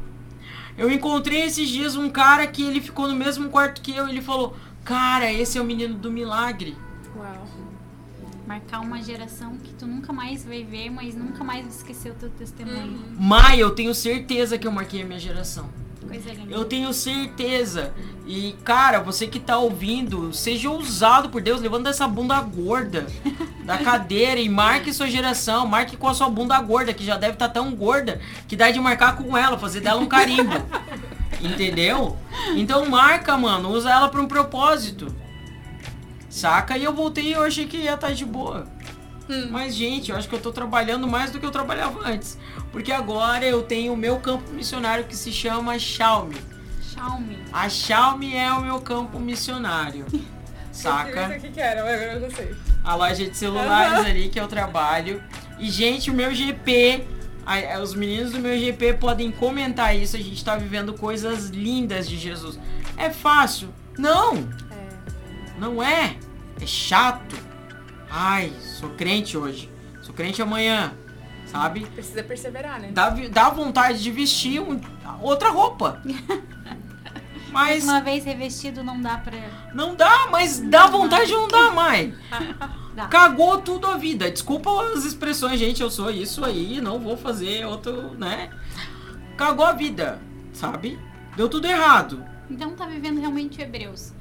[0.76, 4.06] Eu encontrei esses dias um cara que ele ficou no mesmo quarto que eu.
[4.06, 6.76] E ele falou: Cara, esse é o menino do milagre.
[7.16, 7.46] Uau.
[8.46, 12.30] Marcar uma geração que tu nunca mais vai ver, mas nunca mais esqueceu o teu
[12.30, 13.16] testemunho.
[13.18, 15.68] Mai, eu tenho certeza que eu marquei a minha geração.
[16.06, 16.54] Coisa linda.
[16.54, 17.92] Eu tenho certeza.
[18.26, 23.06] E, cara, você que tá ouvindo, seja ousado por Deus, levando essa bunda gorda
[23.64, 25.66] da cadeira e marque sua geração.
[25.66, 28.80] Marque com a sua bunda gorda, que já deve estar tão gorda que dá de
[28.80, 30.54] marcar com ela, fazer dela um carimbo.
[31.40, 32.16] Entendeu?
[32.56, 33.70] Então marca, mano.
[33.70, 35.14] Usa ela pra um propósito.
[36.28, 36.76] Saca?
[36.76, 38.66] E eu voltei e eu achei que ia estar de boa.
[39.50, 42.38] Mas, gente, eu acho que eu tô trabalhando mais do que eu trabalhava antes.
[42.70, 46.36] Porque agora eu tenho o meu campo missionário que se chama Xiaomi.
[46.80, 47.38] Xiaomi.
[47.52, 50.06] A Xiaomi é o meu campo missionário.
[50.70, 51.28] Saca?
[51.36, 51.80] O que que era?
[51.80, 52.54] Agora eu não sei.
[52.84, 55.22] A loja de celulares ali que eu trabalho.
[55.58, 57.04] E, gente, o meu GP.
[57.44, 60.16] a- Os meninos do meu GP podem comentar isso.
[60.16, 62.58] A gente tá vivendo coisas lindas de Jesus.
[62.96, 63.70] É fácil?
[63.98, 64.36] Não!
[64.70, 65.58] É.
[65.58, 66.16] Não é.
[66.60, 67.36] É chato.
[68.10, 69.70] Ai, sou crente hoje.
[70.02, 70.92] Sou crente amanhã.
[71.46, 71.86] Sabe?
[71.86, 72.90] Precisa perseverar, né?
[72.92, 74.80] Dá, dá vontade de vestir um-
[75.20, 76.02] outra roupa.
[77.52, 79.32] Mas Uma vez revestido não dá pra.
[79.72, 82.12] não dá, mas dá vontade de não dar mais.
[82.94, 83.08] Dá.
[83.08, 84.30] Cagou tudo a vida.
[84.30, 85.82] Desculpa as expressões, gente.
[85.82, 88.48] Eu sou isso aí, não vou fazer outro, né?
[89.36, 90.18] Cagou a vida,
[90.52, 90.98] sabe?
[91.36, 92.24] Deu tudo errado.
[92.50, 94.12] Então tá vivendo realmente Hebreus.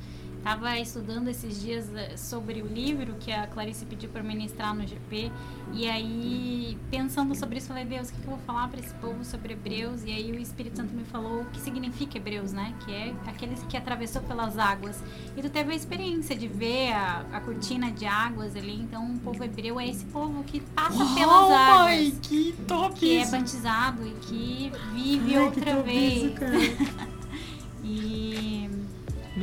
[0.46, 4.86] Tava estudando esses dias eh, sobre o livro que a Clarice pediu para ministrar no
[4.86, 5.32] GP.
[5.74, 8.94] E aí, pensando sobre isso, falei, Deus, o que, que eu vou falar para esse
[8.94, 10.04] povo sobre Hebreus?
[10.06, 12.76] E aí o Espírito Santo me falou o que significa Hebreus, né?
[12.86, 15.02] Que é aqueles que atravessou pelas águas.
[15.36, 18.80] E tu teve a experiência de ver a, a cortina de águas ali.
[18.80, 21.86] Então, o povo hebreu é esse povo que passa pelas Uau, águas.
[21.86, 23.32] mãe, que top que é isso.
[23.32, 26.24] batizado e que vive Ai, outra vez.
[26.24, 27.15] isso, cara.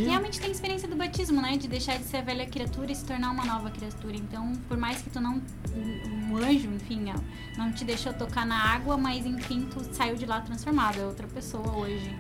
[0.05, 1.57] Realmente tem a experiência do batismo, né?
[1.57, 4.17] De deixar de ser a velha criatura e se tornar uma nova criatura.
[4.17, 5.41] Então, por mais que tu não.
[5.75, 7.13] Um anjo, enfim,
[7.59, 10.99] não te deixou tocar na água, mas enfim, tu saiu de lá transformado.
[10.99, 12.15] É outra pessoa hoje.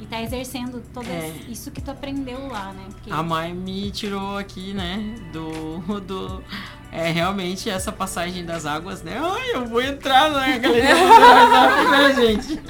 [0.00, 1.28] E tá exercendo todo É.
[1.48, 2.84] isso que tu aprendeu lá, né?
[2.90, 5.14] Porque A Mai me tirou aqui, né?
[5.32, 6.00] Do.
[6.00, 6.42] do
[6.90, 9.18] é realmente essa passagem das águas, né?
[9.20, 10.94] Ai, eu vou entrar na galeria
[11.90, 12.60] né, gente?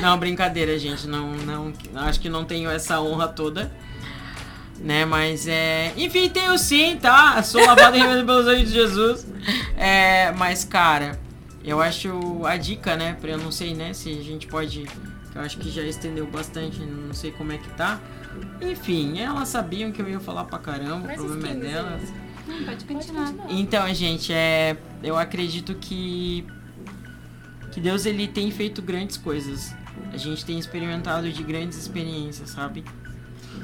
[0.00, 1.06] Não, brincadeira, gente.
[1.06, 3.72] Não, não, acho que não tenho essa honra toda.
[4.80, 5.92] Né, mas é.
[5.96, 7.42] Enfim, tenho sim, tá?
[7.42, 9.26] Sou lavado e remido pelos anjos de Jesus.
[9.76, 11.18] É, mas, cara,
[11.64, 13.16] eu acho a dica, né?
[13.20, 13.92] Pra eu não sei, né?
[13.92, 14.86] Se a gente pode.
[15.34, 18.00] Eu acho que já estendeu bastante, não sei como é que tá.
[18.60, 21.72] Enfim, elas sabiam que eu ia falar pra caramba, Mais o problema é uns 15
[21.72, 22.02] delas.
[22.48, 23.34] Hum, pode continuar.
[23.48, 26.46] Então, gente, é, eu acredito que
[27.72, 29.74] que Deus ele tem feito grandes coisas.
[30.12, 32.84] A gente tem experimentado de grandes experiências, sabe?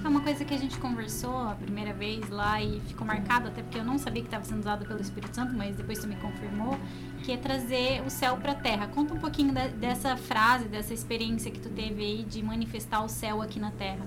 [0.04, 3.62] É uma coisa que a gente conversou a primeira vez lá e ficou marcado, até
[3.62, 6.14] porque eu não sabia que estava sendo usado pelo Espírito Santo, mas depois tu me
[6.16, 6.78] confirmou,
[7.22, 8.86] que é trazer o céu para a terra.
[8.94, 13.08] Conta um pouquinho da, dessa frase, dessa experiência que tu teve aí de manifestar o
[13.08, 14.06] céu aqui na terra.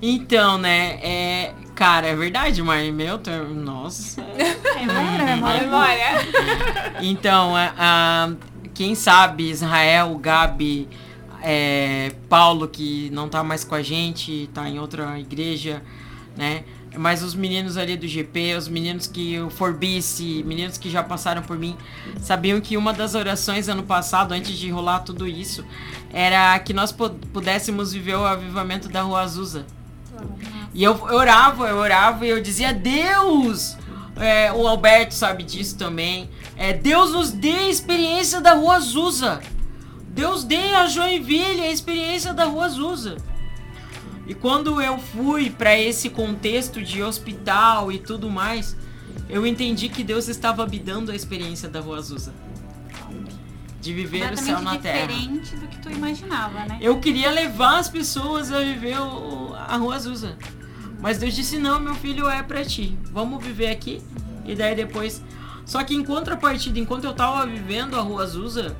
[0.00, 1.54] Então, né, é.
[1.74, 3.54] Cara, é verdade, mas meu termo.
[3.54, 4.22] Nossa.
[4.74, 5.62] É memória, memória.
[5.62, 6.06] Memória.
[7.02, 8.32] Então, a, a-
[8.74, 10.88] quem sabe Israel, Gabi,
[11.42, 15.82] é, Paulo, que não tá mais com a gente, tá em outra igreja,
[16.36, 16.64] né?
[16.94, 21.40] Mas os meninos ali do GP, os meninos que o Forbice, meninos que já passaram
[21.42, 21.74] por mim,
[22.20, 25.64] sabiam que uma das orações ano passado, antes de rolar tudo isso,
[26.12, 29.64] era que nós pu- pudéssemos viver o avivamento da Rua Azusa.
[30.74, 33.76] E eu, eu orava, eu orava e eu dizia, Deus!
[34.16, 36.28] É, o Alberto sabe disso também.
[36.58, 39.40] É, Deus nos dê a experiência da Rua Azusa.
[40.12, 43.16] Deus dê a Joinville a experiência da Rua Azusa.
[44.26, 48.76] E quando eu fui para esse contexto de hospital e tudo mais,
[49.28, 52.32] eu entendi que Deus estava me dando a experiência da Rua Azusa.
[53.80, 55.06] De viver o céu na terra.
[55.08, 56.78] diferente do que tu imaginava, né?
[56.80, 60.36] Eu queria levar as pessoas a viver o- a Rua Azusa.
[61.00, 62.96] Mas Deus disse: não, meu filho, é pra ti.
[63.10, 64.00] Vamos viver aqui.
[64.44, 65.20] E daí depois.
[65.66, 68.76] Só que em contrapartida, enquanto eu tava vivendo a Rua Azusa,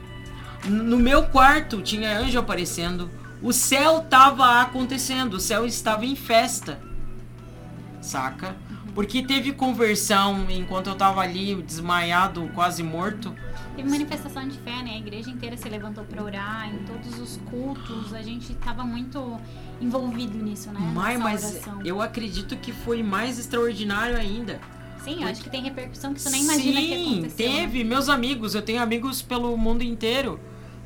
[0.64, 3.10] no meu quarto tinha anjo aparecendo.
[3.42, 6.80] O céu tava acontecendo, o céu estava em festa.
[8.00, 8.56] Saca?
[8.94, 13.34] Porque teve conversão enquanto eu tava ali desmaiado, quase morto.
[13.74, 14.92] Teve manifestação de fé, né?
[14.92, 19.40] A igreja inteira se levantou pra orar, em todos os cultos, a gente tava muito
[19.80, 20.78] envolvido nisso, né?
[20.94, 24.60] Mas, mas eu acredito que foi mais extraordinário ainda.
[25.02, 27.50] Sim, eu acho que tem repercussão que tu nem imagina que Sim, aconteceu.
[27.50, 27.60] né?
[27.60, 27.82] teve.
[27.84, 30.38] Meus amigos, eu tenho amigos pelo mundo inteiro,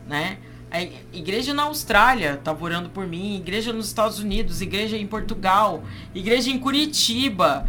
[0.07, 0.39] né?
[0.71, 0.83] A
[1.17, 5.83] igreja na Austrália tava orando por mim, igreja nos Estados Unidos, igreja em Portugal,
[6.15, 7.67] igreja em Curitiba,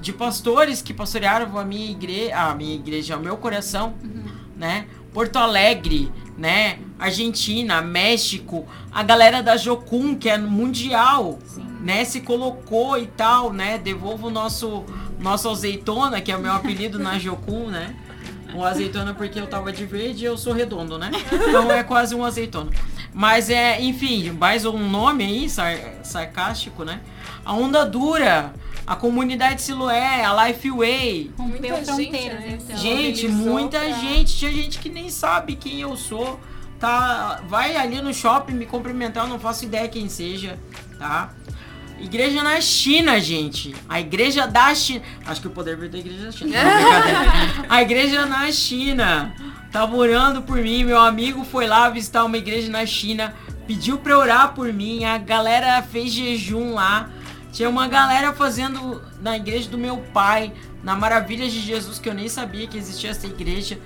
[0.00, 4.24] de pastores que pastorearam a minha igreja, a minha igreja, o meu coração, Uhum.
[4.56, 4.86] né?
[5.12, 6.78] Porto Alegre, né?
[6.98, 11.64] Argentina, México, a galera da Jocum, que é mundial, Sim.
[11.82, 13.76] né, se colocou e tal, né?
[13.78, 14.84] Devolvo o nosso
[15.20, 17.94] nosso azeitona, que é o meu apelido na Jocum, né?
[18.54, 21.10] O azeitona porque eu tava de verde e eu sou redondo, né?
[21.32, 22.70] Então é quase um azeitona.
[23.12, 27.00] Mas é, enfim, mais um nome aí, sar- sarcástico, né?
[27.44, 28.52] A onda dura,
[28.86, 31.30] a comunidade Siloé, a Lifeway.
[31.36, 32.58] Rompeu Muita fronteiras, gente, né?
[32.62, 32.76] então.
[32.76, 34.36] Gente, muita pra- gente.
[34.36, 36.38] Tinha gente que nem sabe quem eu sou.
[36.78, 40.58] Tá, vai ali no shopping me cumprimentar, eu não faço ideia quem seja,
[40.98, 41.30] tá?
[42.02, 43.74] Igreja na China, gente.
[43.88, 45.02] A igreja da China.
[45.24, 46.50] Acho que o poder veio da igreja da China.
[46.58, 47.64] Não.
[47.68, 49.32] A igreja na China.
[49.70, 50.84] Tava orando por mim.
[50.84, 53.32] Meu amigo foi lá visitar uma igreja na China.
[53.68, 55.04] Pediu pra orar por mim.
[55.04, 57.08] A galera fez jejum lá.
[57.52, 60.52] Tinha uma galera fazendo na igreja do meu pai.
[60.82, 63.78] Na Maravilhas de Jesus, que eu nem sabia que existia essa igreja.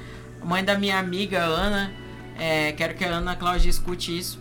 [0.42, 1.92] Mãe da minha amiga Ana.
[2.38, 4.40] É, quero que a Ana Cláudia escute isso.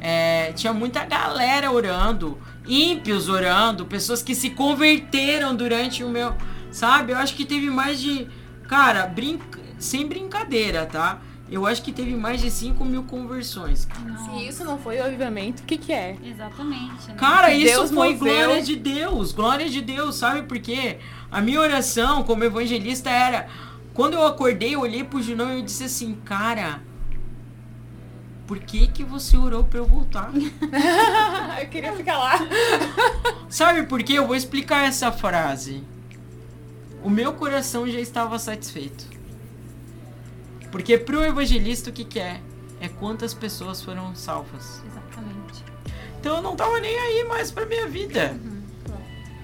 [0.00, 2.38] É, tinha muita galera orando,
[2.68, 6.34] ímpios orando, pessoas que se converteram durante o meu.
[6.70, 7.12] Sabe?
[7.12, 8.28] Eu acho que teve mais de.
[8.68, 11.20] Cara, brinca, sem brincadeira, tá?
[11.50, 13.88] Eu acho que teve mais de 5 mil conversões.
[14.06, 16.14] Nossa, Se isso não foi o avivamento, o que que é?
[16.22, 17.08] Exatamente.
[17.08, 17.14] Né?
[17.16, 18.34] Cara, Que isso Deus foi moveu.
[18.44, 20.98] glória de Deus, glória de Deus, sabe por quê?
[21.30, 23.48] A minha oração como evangelista era.
[23.94, 26.82] Quando eu acordei, eu olhei pro Junão e eu disse assim, cara.
[28.48, 30.32] Por que que você orou pra eu voltar?
[31.60, 32.38] eu queria ficar lá.
[33.50, 34.14] Sabe por quê?
[34.14, 35.84] Eu vou explicar essa frase.
[37.04, 39.06] O meu coração já estava satisfeito.
[40.72, 42.40] Porque pro evangelista o que, que é?
[42.80, 44.82] É quantas pessoas foram salvas.
[44.86, 45.62] Exatamente.
[46.18, 48.40] Então eu não tava nem aí mais pra minha vida.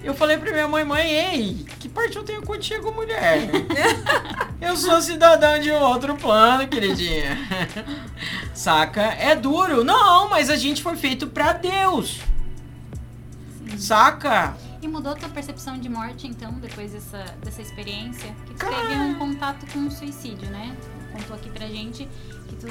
[0.05, 3.49] Eu falei pra minha mãe, mãe, ei, que parte eu tenho contigo, mulher?
[4.61, 7.35] eu sou cidadão de outro plano, queridinha.
[8.53, 9.01] Saca?
[9.01, 9.83] É duro.
[9.83, 12.19] Não, mas a gente foi feito pra Deus.
[13.79, 14.55] Saca?
[14.79, 18.31] E mudou a tua percepção de morte, então, depois dessa, dessa experiência?
[18.45, 18.87] Que tu Cara.
[18.87, 20.77] teve um contato com o suicídio, né?
[20.79, 22.07] Tu contou aqui pra gente
[22.47, 22.67] que tu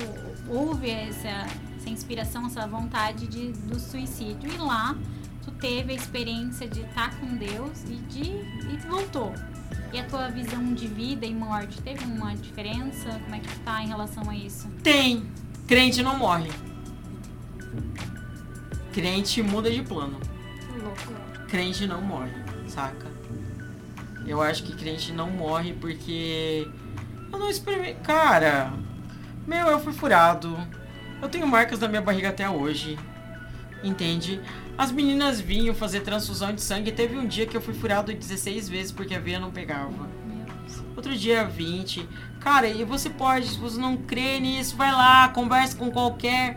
[0.48, 4.48] houve essa, essa inspiração, essa vontade de, do suicídio.
[4.48, 4.94] E lá,
[5.44, 8.30] tu teve a experiência de estar com Deus e de
[8.72, 9.32] e tu voltou.
[9.92, 13.10] E a tua visão de vida e morte, teve uma diferença?
[13.10, 14.68] Como é que tu tá em relação a isso?
[14.82, 15.24] Tem.
[15.66, 16.50] Crente não morre.
[18.92, 20.18] Crente muda de plano.
[20.82, 21.14] Louco.
[21.48, 22.32] crente não morre,
[22.66, 23.06] saca?
[24.26, 26.68] Eu acho que crente não morre porque
[27.32, 27.94] eu não experimentei.
[28.02, 28.72] Cara,
[29.46, 30.56] meu, eu fui furado.
[31.20, 32.98] Eu tenho marcas na minha barriga até hoje.
[33.82, 34.40] Entende?
[34.76, 36.90] As meninas vinham fazer transfusão de sangue.
[36.90, 40.08] Teve um dia que eu fui furado 16 vezes porque a veia não pegava.
[40.96, 42.08] Outro dia 20.
[42.40, 46.56] Cara, e você pode, se você não crê nisso, vai lá, conversa com qualquer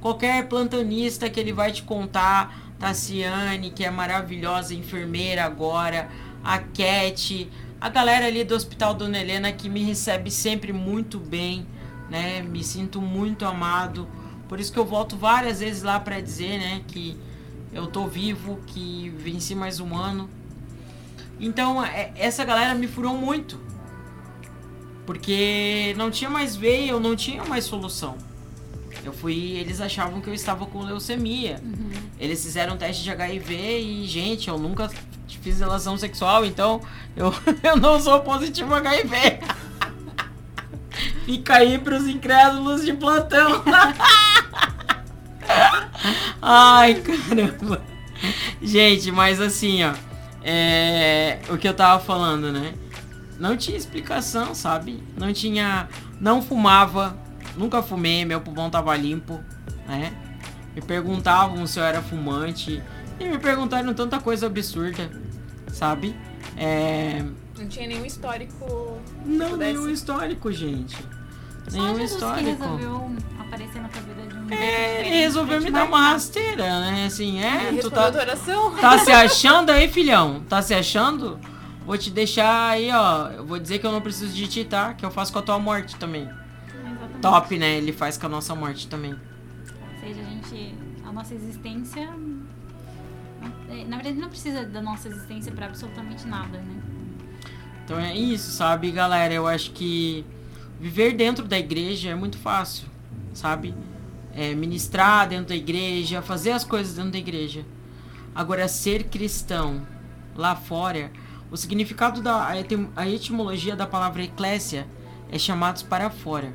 [0.00, 2.68] qualquer plantonista que ele vai te contar.
[2.78, 6.08] Tassiane, que é maravilhosa enfermeira agora,
[6.44, 11.66] a Cat, a galera ali do Hospital Dona Helena que me recebe sempre muito bem,
[12.08, 12.40] né?
[12.42, 14.06] Me sinto muito amado.
[14.48, 17.18] Por isso que eu volto várias vezes lá para dizer, né, que
[17.72, 20.28] eu tô vivo, que venci mais um ano.
[21.40, 23.58] Então, é- essa galera me furou muito.
[25.06, 28.16] Porque não tinha mais veia, eu não tinha mais solução.
[29.04, 31.62] Eu fui, eles achavam que eu estava com leucemia.
[32.18, 34.90] Eles fizeram teste de HIV e, gente, eu nunca
[35.42, 36.80] fiz relação sexual, então
[37.16, 39.40] eu, eu não sou positivo HIV.
[41.24, 43.62] Fica aí pros incrédulos de plantão.
[46.40, 47.82] Ai, caramba.
[48.62, 49.94] Gente, mas assim, ó.
[50.42, 52.74] É, o que eu tava falando, né?
[53.38, 55.02] Não tinha explicação, sabe?
[55.16, 55.88] Não tinha.
[56.20, 57.16] Não fumava.
[57.56, 59.40] Nunca fumei, meu pulmão tava limpo,
[59.86, 60.12] né?
[60.74, 62.82] Me perguntavam se eu era fumante.
[63.18, 65.10] E me perguntaram tanta coisa absurda,
[65.72, 66.14] sabe?
[66.56, 67.24] É.
[67.58, 68.98] Não tinha nenhum histórico.
[69.26, 69.72] Não, Pudesse.
[69.72, 70.96] nenhum histórico, gente.
[71.68, 72.62] Só nenhum Jesus que histórico.
[72.62, 77.06] resolveu aparecer na tua vida É, ele resolveu me dar uma rasteira, né?
[77.06, 80.42] Assim, é, tu tá, tá se achando aí, filhão?
[80.48, 81.38] Tá se achando?
[81.84, 83.28] Vou te deixar aí, ó.
[83.28, 84.94] Eu vou dizer que eu não preciso de ti, tá?
[84.94, 86.22] Que eu faço com a tua morte também.
[86.22, 87.20] Exatamente.
[87.22, 87.76] Top, né?
[87.78, 89.12] Ele faz com a nossa morte também.
[89.12, 90.74] Ou seja, a gente.
[91.06, 92.08] A nossa existência.
[93.86, 96.82] Na verdade, não precisa da nossa existência pra absolutamente nada, né?
[97.84, 99.32] Então é isso, sabe, galera?
[99.32, 100.26] Eu acho que
[100.78, 102.86] viver dentro da igreja é muito fácil,
[103.32, 103.74] sabe?
[104.40, 107.64] É, ministrar dentro da igreja, fazer as coisas dentro da igreja.
[108.34, 109.86] Agora, ser cristão
[110.36, 111.10] lá fora,
[111.50, 114.86] o significado da a etim- a etimologia da palavra eclésia
[115.30, 116.54] é chamados para fora.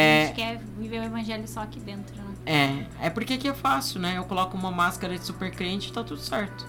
[0.00, 2.36] A É, gente quer viver o evangelho só aqui dentro, né?
[2.44, 4.16] é, é porque aqui é fácil, né?
[4.18, 6.66] Eu coloco uma máscara de super crente e tá tudo certo,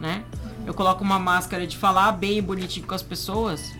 [0.00, 0.24] né?
[0.66, 3.78] Eu coloco uma máscara de falar bem bonitinho com as pessoas.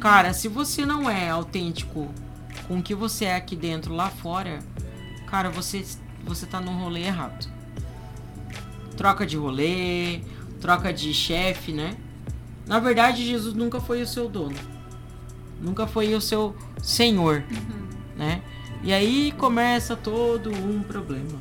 [0.00, 2.14] Cara, se você não é autêntico
[2.66, 4.58] com o que você é aqui dentro, lá fora,
[5.26, 5.84] cara, você,
[6.24, 7.48] você tá num rolê errado.
[8.96, 10.20] Troca de rolê,
[10.60, 11.96] troca de chefe, né?
[12.66, 14.56] Na verdade, Jesus nunca foi o seu dono.
[15.60, 17.44] Nunca foi o seu senhor,
[18.16, 18.42] né?
[18.82, 21.40] E aí começa todo um problema.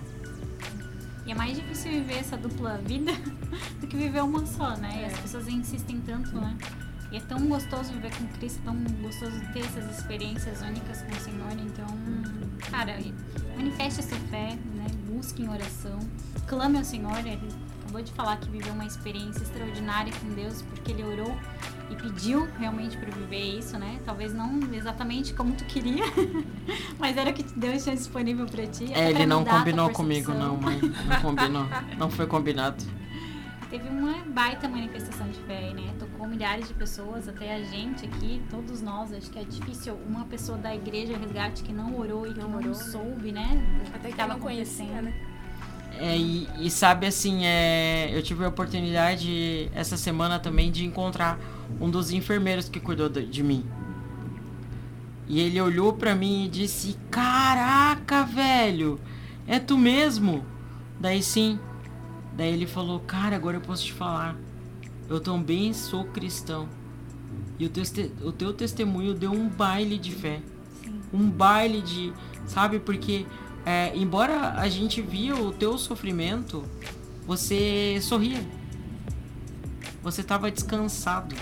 [1.25, 3.11] E é mais difícil viver essa dupla vida
[3.81, 5.01] do que viver uma só, né?
[5.01, 6.55] E as pessoas insistem tanto, né?
[7.11, 11.19] E é tão gostoso viver com Cristo, tão gostoso ter essas experiências únicas com o
[11.19, 11.51] Senhor.
[11.53, 11.87] Então,
[12.69, 12.97] cara,
[13.55, 14.87] manifeste a sua fé, né?
[15.07, 15.99] Busque em oração,
[16.47, 17.17] clame ao Senhor.
[17.19, 17.47] Ele
[17.81, 21.37] acabou de falar que viveu uma experiência extraordinária com Deus, porque ele orou
[21.89, 23.99] e pediu realmente para viver isso, né?
[24.03, 26.03] Talvez não exatamente como tu queria,
[26.97, 28.91] mas era o que Deus tinha disponível para ti.
[28.93, 30.81] É, ele não combinou comigo, não, mãe.
[30.81, 31.65] Não combinou.
[31.97, 32.83] Não foi combinado.
[33.69, 35.93] Teve uma baita manifestação de fé né?
[36.15, 39.11] Tocou milhares de pessoas, até a gente aqui, todos nós.
[39.11, 42.47] Acho que é difícil uma pessoa da igreja resgate que não orou e que Não
[42.47, 42.73] não, orou, né?
[42.73, 43.61] soube, né?
[43.93, 45.03] Até que tava eu não conhecia, acontecendo.
[45.03, 45.13] né?
[45.99, 51.37] É, e, e sabe assim, é, eu tive a oportunidade essa semana também de encontrar
[51.81, 53.65] um dos enfermeiros que cuidou de, de mim.
[55.27, 58.99] E ele olhou pra mim e disse: Caraca, velho,
[59.45, 60.45] é tu mesmo?
[60.97, 61.59] Daí sim.
[62.37, 64.44] Daí ele falou: Cara, agora eu posso te falar.
[65.09, 66.67] Eu também sou cristão.
[67.59, 67.71] E o
[68.23, 70.41] o teu testemunho deu um baile de fé.
[71.13, 72.11] Um baile de.
[72.47, 72.79] Sabe?
[72.79, 73.25] Porque,
[73.65, 76.63] é, embora a gente via o teu sofrimento,
[77.25, 78.43] você sorria.
[80.03, 81.35] Você tava descansado.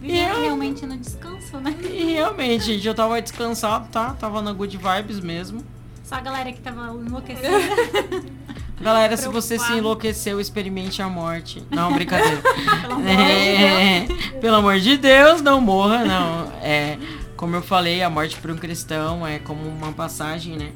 [0.00, 1.74] Viver Eu- realmente no descanso, né?
[1.82, 4.12] E realmente, gente, eu tava descansado, tá?
[4.14, 5.62] Tava na good vibes mesmo.
[6.02, 7.48] Só a galera que tava enlouquecida.
[8.80, 11.62] Galera, se você se enlouqueceu, experimente a morte.
[11.70, 12.42] Não, brincadeira.
[12.80, 14.20] Pelo amor de Deus.
[14.34, 16.52] É, pelo amor de Deus, não morra, não.
[16.60, 16.98] É,
[17.36, 20.72] como eu falei, a morte para um cristão é como uma passagem, né?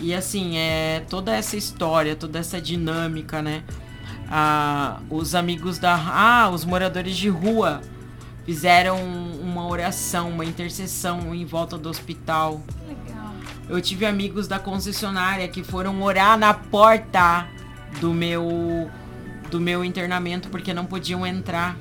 [0.00, 3.62] E assim, é toda essa história, toda essa dinâmica, né?
[4.30, 5.94] Ah, os amigos da.
[5.94, 7.80] Ah, os moradores de rua
[8.44, 8.98] fizeram
[9.40, 12.60] uma oração, uma intercessão em volta do hospital.
[12.86, 13.15] Legal.
[13.68, 17.48] Eu tive amigos da concessionária que foram orar na porta
[18.00, 18.90] do meu
[19.50, 21.76] do meu internamento porque não podiam entrar.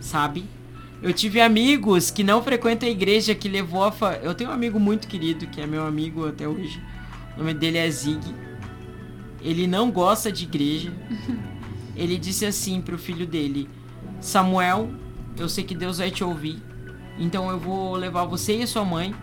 [0.00, 0.44] Sabe?
[1.02, 4.14] Eu tive amigos que não frequentam a igreja que levou a fa...
[4.22, 6.82] Eu tenho um amigo muito querido que é meu amigo até hoje,
[7.34, 8.22] O nome dele é Zig.
[9.42, 10.92] Ele não gosta de igreja.
[11.96, 13.68] Ele disse assim pro filho dele:
[14.20, 14.90] Samuel,
[15.38, 16.62] eu sei que Deus vai te ouvir.
[17.18, 19.14] Então eu vou levar você e sua mãe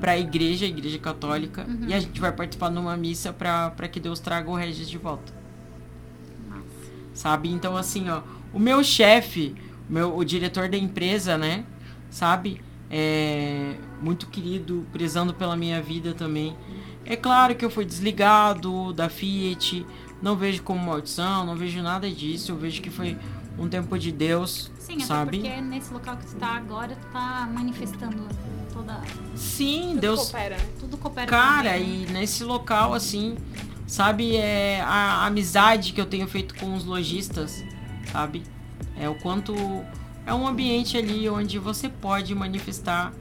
[0.00, 4.20] pra igreja, a igreja católica, e a gente vai participar numa missa pra que Deus
[4.20, 5.32] traga o Regis de volta.
[7.14, 7.48] Sabe?
[7.50, 8.22] Então assim, ó,
[8.52, 9.54] o meu chefe,
[9.88, 11.64] o meu o diretor da empresa, né?
[12.10, 12.60] Sabe?
[12.90, 16.56] É muito querido, prezando pela minha vida também.
[17.04, 19.86] É claro que eu fui desligado da Fiat,
[20.20, 23.16] não vejo como maldição, não vejo nada disso, eu vejo que foi
[23.58, 25.38] um tempo de Deus, Sim, sabe?
[25.40, 28.26] até porque nesse local que tu tá agora, tu tá manifestando
[28.72, 29.00] toda.
[29.34, 30.66] Sim, Deus, Coopera, né?
[30.78, 32.06] Tudo coopera Cara, também, né?
[32.08, 33.36] e nesse local, assim,
[33.86, 37.64] sabe, é a amizade que eu tenho feito com os lojistas,
[38.12, 38.42] sabe?
[38.98, 39.54] É o quanto.
[40.26, 43.12] É um ambiente ali onde você pode manifestar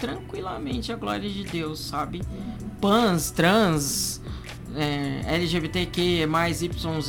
[0.00, 2.22] tranquilamente a glória de Deus, sabe?
[2.80, 4.20] Pans, trans,
[4.74, 7.08] é, LGBTQ, mais YZ,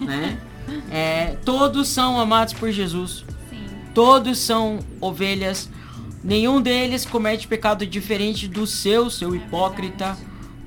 [0.00, 0.40] né?
[0.90, 3.24] É, todos são amados por Jesus.
[3.50, 3.66] Sim.
[3.94, 5.68] Todos são ovelhas.
[6.22, 10.16] Nenhum deles comete pecado diferente do seu, seu hipócrita,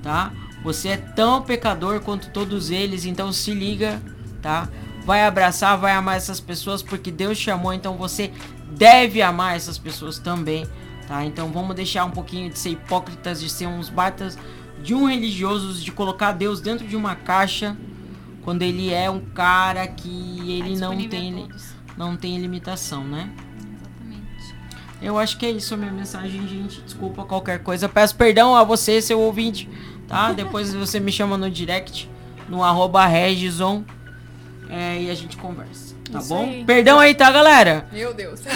[0.02, 0.32] tá?
[0.62, 4.00] Você é tão pecador quanto todos eles, então se liga,
[4.40, 4.68] tá?
[5.04, 8.32] Vai abraçar, vai amar essas pessoas porque Deus chamou, então você
[8.70, 10.66] deve amar essas pessoas também,
[11.06, 11.24] tá?
[11.24, 14.38] Então vamos deixar um pouquinho de ser hipócritas, de ser uns batas
[14.82, 17.76] de um religiosos, de colocar Deus dentro de uma caixa,
[18.48, 21.48] quando ele é um cara que ele Tá não a tem
[21.98, 23.30] não tem limitação, né?
[23.58, 24.54] Exatamente.
[25.02, 26.80] Eu acho que é isso a minha mensagem, gente.
[26.80, 27.90] Desculpa qualquer coisa.
[27.90, 29.68] Peço perdão a você, seu ouvinte,
[30.08, 30.32] tá?
[30.32, 32.08] Depois você me chama no direct,
[32.48, 33.84] no arroba Regison,
[34.70, 36.48] é, e a gente conversa, tá Isso bom?
[36.48, 36.64] aí.
[36.64, 37.86] Perdão aí, tá, galera?
[37.92, 38.40] Meu Deus.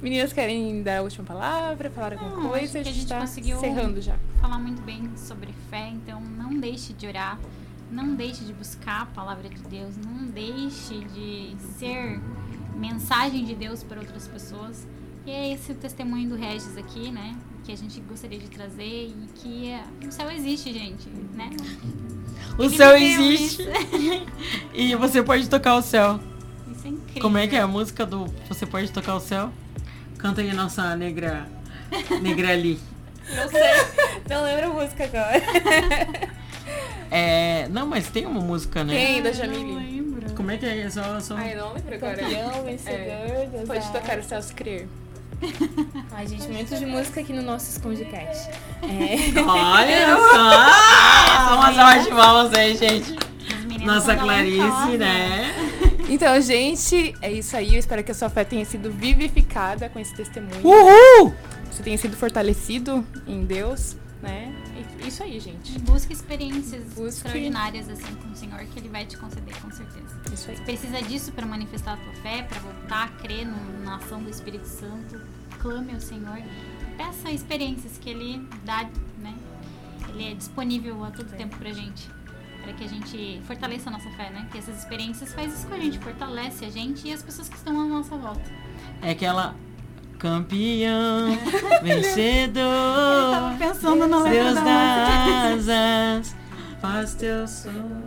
[0.00, 2.64] Meninas querem dar a última palavra, falar alguma Não, coisa?
[2.64, 4.14] acho que a gente tá conseguiu- encerrando já.
[4.40, 7.36] Falar muito bem sobre fé, então não deixe de orar,
[7.90, 12.20] não deixe de buscar a palavra de Deus, não deixe de ser
[12.76, 14.86] mensagem de Deus para outras pessoas.
[15.26, 17.36] E é esse o testemunho do Regis aqui, né?
[17.64, 21.50] Que a gente gostaria de trazer e que é, o céu existe, gente, né?
[22.58, 23.62] O Ele céu existe
[24.72, 26.18] e você pode tocar o céu.
[26.70, 27.22] Isso é incrível.
[27.22, 29.52] Como é que é a música do Você Pode Tocar o Céu?
[30.16, 31.46] Canta aí nossa negra,
[32.22, 32.80] negra ali.
[33.28, 33.60] Não sei,
[34.28, 36.30] não lembro a música agora.
[37.10, 38.94] É, não, mas tem uma música, né?
[38.94, 39.74] Tem, da Não Jamile.
[39.74, 40.32] lembro.
[40.34, 40.88] Como é que é?
[40.88, 41.36] Só, só...
[41.36, 42.16] Ai, não lembro agora.
[42.16, 42.50] Campeão,
[43.50, 44.86] Deus Pode tocar o Celso Crer.
[46.12, 48.50] Ai, gente, muito de música aqui no nosso Escondecast.
[48.82, 49.40] É.
[49.40, 51.54] Olha só!
[51.56, 53.16] Uma salva de palmas aí, gente.
[53.84, 55.54] Nossa Clarice, né?
[56.08, 57.74] Então, gente, é isso aí.
[57.74, 60.60] Eu espero que a sua fé tenha sido vivificada com esse testemunho.
[60.62, 61.34] Uhul!
[61.70, 64.54] Você tenha sido fortalecido em Deus, né?
[65.02, 65.78] E isso aí, gente.
[65.80, 67.04] Busque experiências Busque.
[67.08, 70.20] extraordinárias assim com o Senhor que Ele vai te conceder, com certeza.
[70.32, 70.56] Isso aí.
[70.60, 74.28] Precisa disso para manifestar a tua fé, para voltar a crer no- na ação do
[74.30, 75.20] Espírito Santo.
[75.58, 76.38] Clame ao Senhor.
[76.96, 79.34] Peça experiências que Ele dá, né?
[80.08, 82.08] Ele é disponível a todo tempo pra gente.
[82.62, 84.46] Para que a gente fortaleça a nossa fé, né?
[84.52, 87.56] Que essas experiências faz isso com a gente, fortalece a gente e as pessoas que
[87.56, 88.42] estão à nossa volta.
[89.00, 89.54] É aquela
[90.20, 91.38] campeão,
[91.82, 96.36] vencedor, Tava pensando letra Deus da das asas,
[96.80, 98.02] faz teu sonho.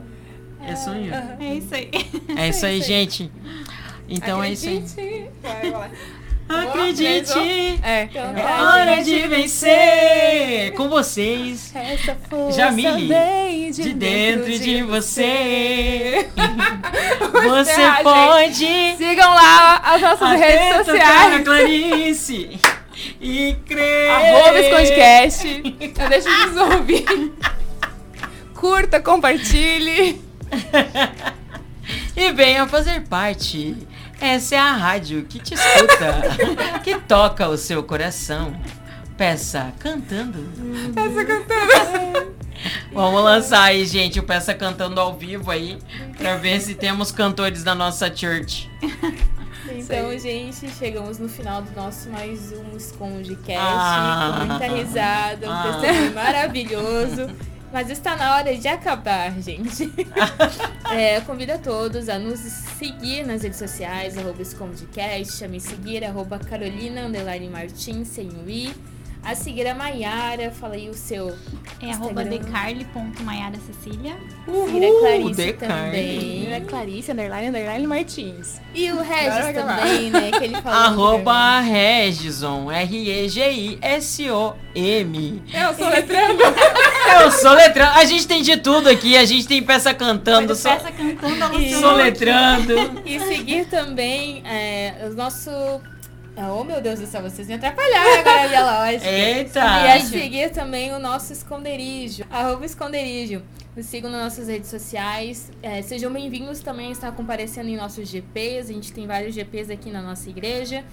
[0.61, 1.11] É sonho?
[1.39, 1.91] É isso aí.
[2.37, 3.31] É isso aí, gente.
[4.07, 4.77] Então é isso aí.
[4.77, 5.29] Acredite.
[5.41, 5.91] Vai, vai.
[6.61, 7.79] Acredite!
[7.83, 8.07] É.
[8.13, 10.73] É hora de vencer!
[10.75, 16.29] Com vocês, Essa força Jamile, vem de dentro de você.
[17.31, 21.43] Você encerrar, pode Sigam lá as nossas redes até tocar a sociais.
[21.43, 22.59] Clarice
[23.19, 24.09] e crer.
[24.09, 25.63] Arroba Escondecast.
[25.97, 27.33] Não deixe de nos ouvir.
[28.53, 30.21] Curta, compartilhe.
[32.15, 33.75] E venha fazer parte.
[34.23, 38.55] Essa é a rádio que te escuta, que toca o seu coração.
[39.17, 40.39] Peça cantando.
[40.95, 42.33] Essa cantando.
[42.93, 45.77] Vamos lançar aí, gente, o Peça cantando ao vivo aí,
[46.17, 48.71] pra ver se temos cantores da nossa church.
[49.69, 53.59] Então, gente, chegamos no final do nosso mais um Escondecast.
[53.61, 54.37] Ah.
[54.39, 55.63] com muita risada, um Ah.
[55.81, 57.29] testemunho maravilhoso.
[57.73, 59.91] Mas está na hora de acabar, gente.
[60.93, 66.05] É, convido a todos a nos seguir nas redes sociais, arroba Escondecast, a me seguir,
[66.05, 68.71] arroba Carolina, underline Martins, sem o i.
[69.23, 71.35] A seguir a Maiara, fala aí o seu
[71.81, 72.43] É arroba Instagram.
[72.45, 74.17] decarli.maiaracecília.
[74.45, 75.93] Siga a Clarice Decarli.
[75.93, 76.53] também.
[76.53, 78.61] É Clarice, underline, underline Martins.
[78.75, 80.29] E o Regis também, né?
[80.29, 80.77] Que ele falou.
[80.79, 83.83] Arroba Regison, R-E-G-I-S-O-M.
[85.53, 86.43] Eu sou letrando.
[87.21, 87.91] Eu sou letrando.
[87.97, 89.17] A gente tem de tudo aqui.
[89.17, 90.69] A gente tem peça cantando, Mas so...
[90.69, 93.01] peça cantando, ela E- soletrando.
[93.05, 95.49] E seguir também é, o nosso.
[96.35, 99.07] Oh meu Deus do céu, vocês me atrapalharam agora a minha lógica.
[99.07, 99.59] Eita!
[99.59, 103.43] E a seguir também o nosso esconderijo, arroba esconderijo.
[103.75, 105.51] Nos sigam nas nossas redes sociais.
[105.61, 108.69] É, sejam bem-vindos também a estar comparecendo em nossos GPs.
[108.69, 110.83] A gente tem vários GPs aqui na nossa igreja.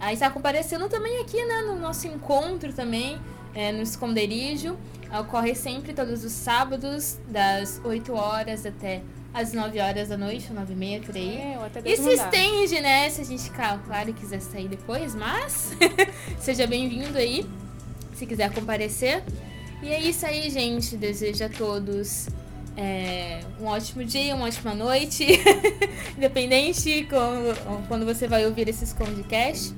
[0.00, 3.18] Aí está comparecendo também aqui, né, no nosso encontro também,
[3.58, 4.78] é, no esconderijo.
[5.20, 9.02] Ocorre sempre todos os sábados, das 8 horas até
[9.34, 11.36] as 9 horas da noite, 9 e meia, por aí.
[11.36, 13.10] É, ou E se estende, né?
[13.10, 15.72] Se a gente, claro, quiser sair depois, mas
[16.38, 17.44] seja bem-vindo aí,
[18.14, 19.24] se quiser comparecer.
[19.82, 20.96] E é isso aí, gente.
[20.96, 22.28] Desejo a todos
[22.76, 25.26] é, um ótimo dia, uma ótima noite.
[26.16, 29.74] Independente como- quando você vai ouvir esse Scondcast.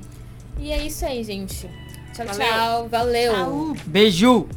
[0.59, 1.67] E é isso aí, gente.
[2.13, 2.47] Tchau, Valeu.
[2.47, 2.87] tchau.
[2.89, 3.35] Valeu.
[3.35, 3.75] Au.
[3.85, 4.47] Beijo!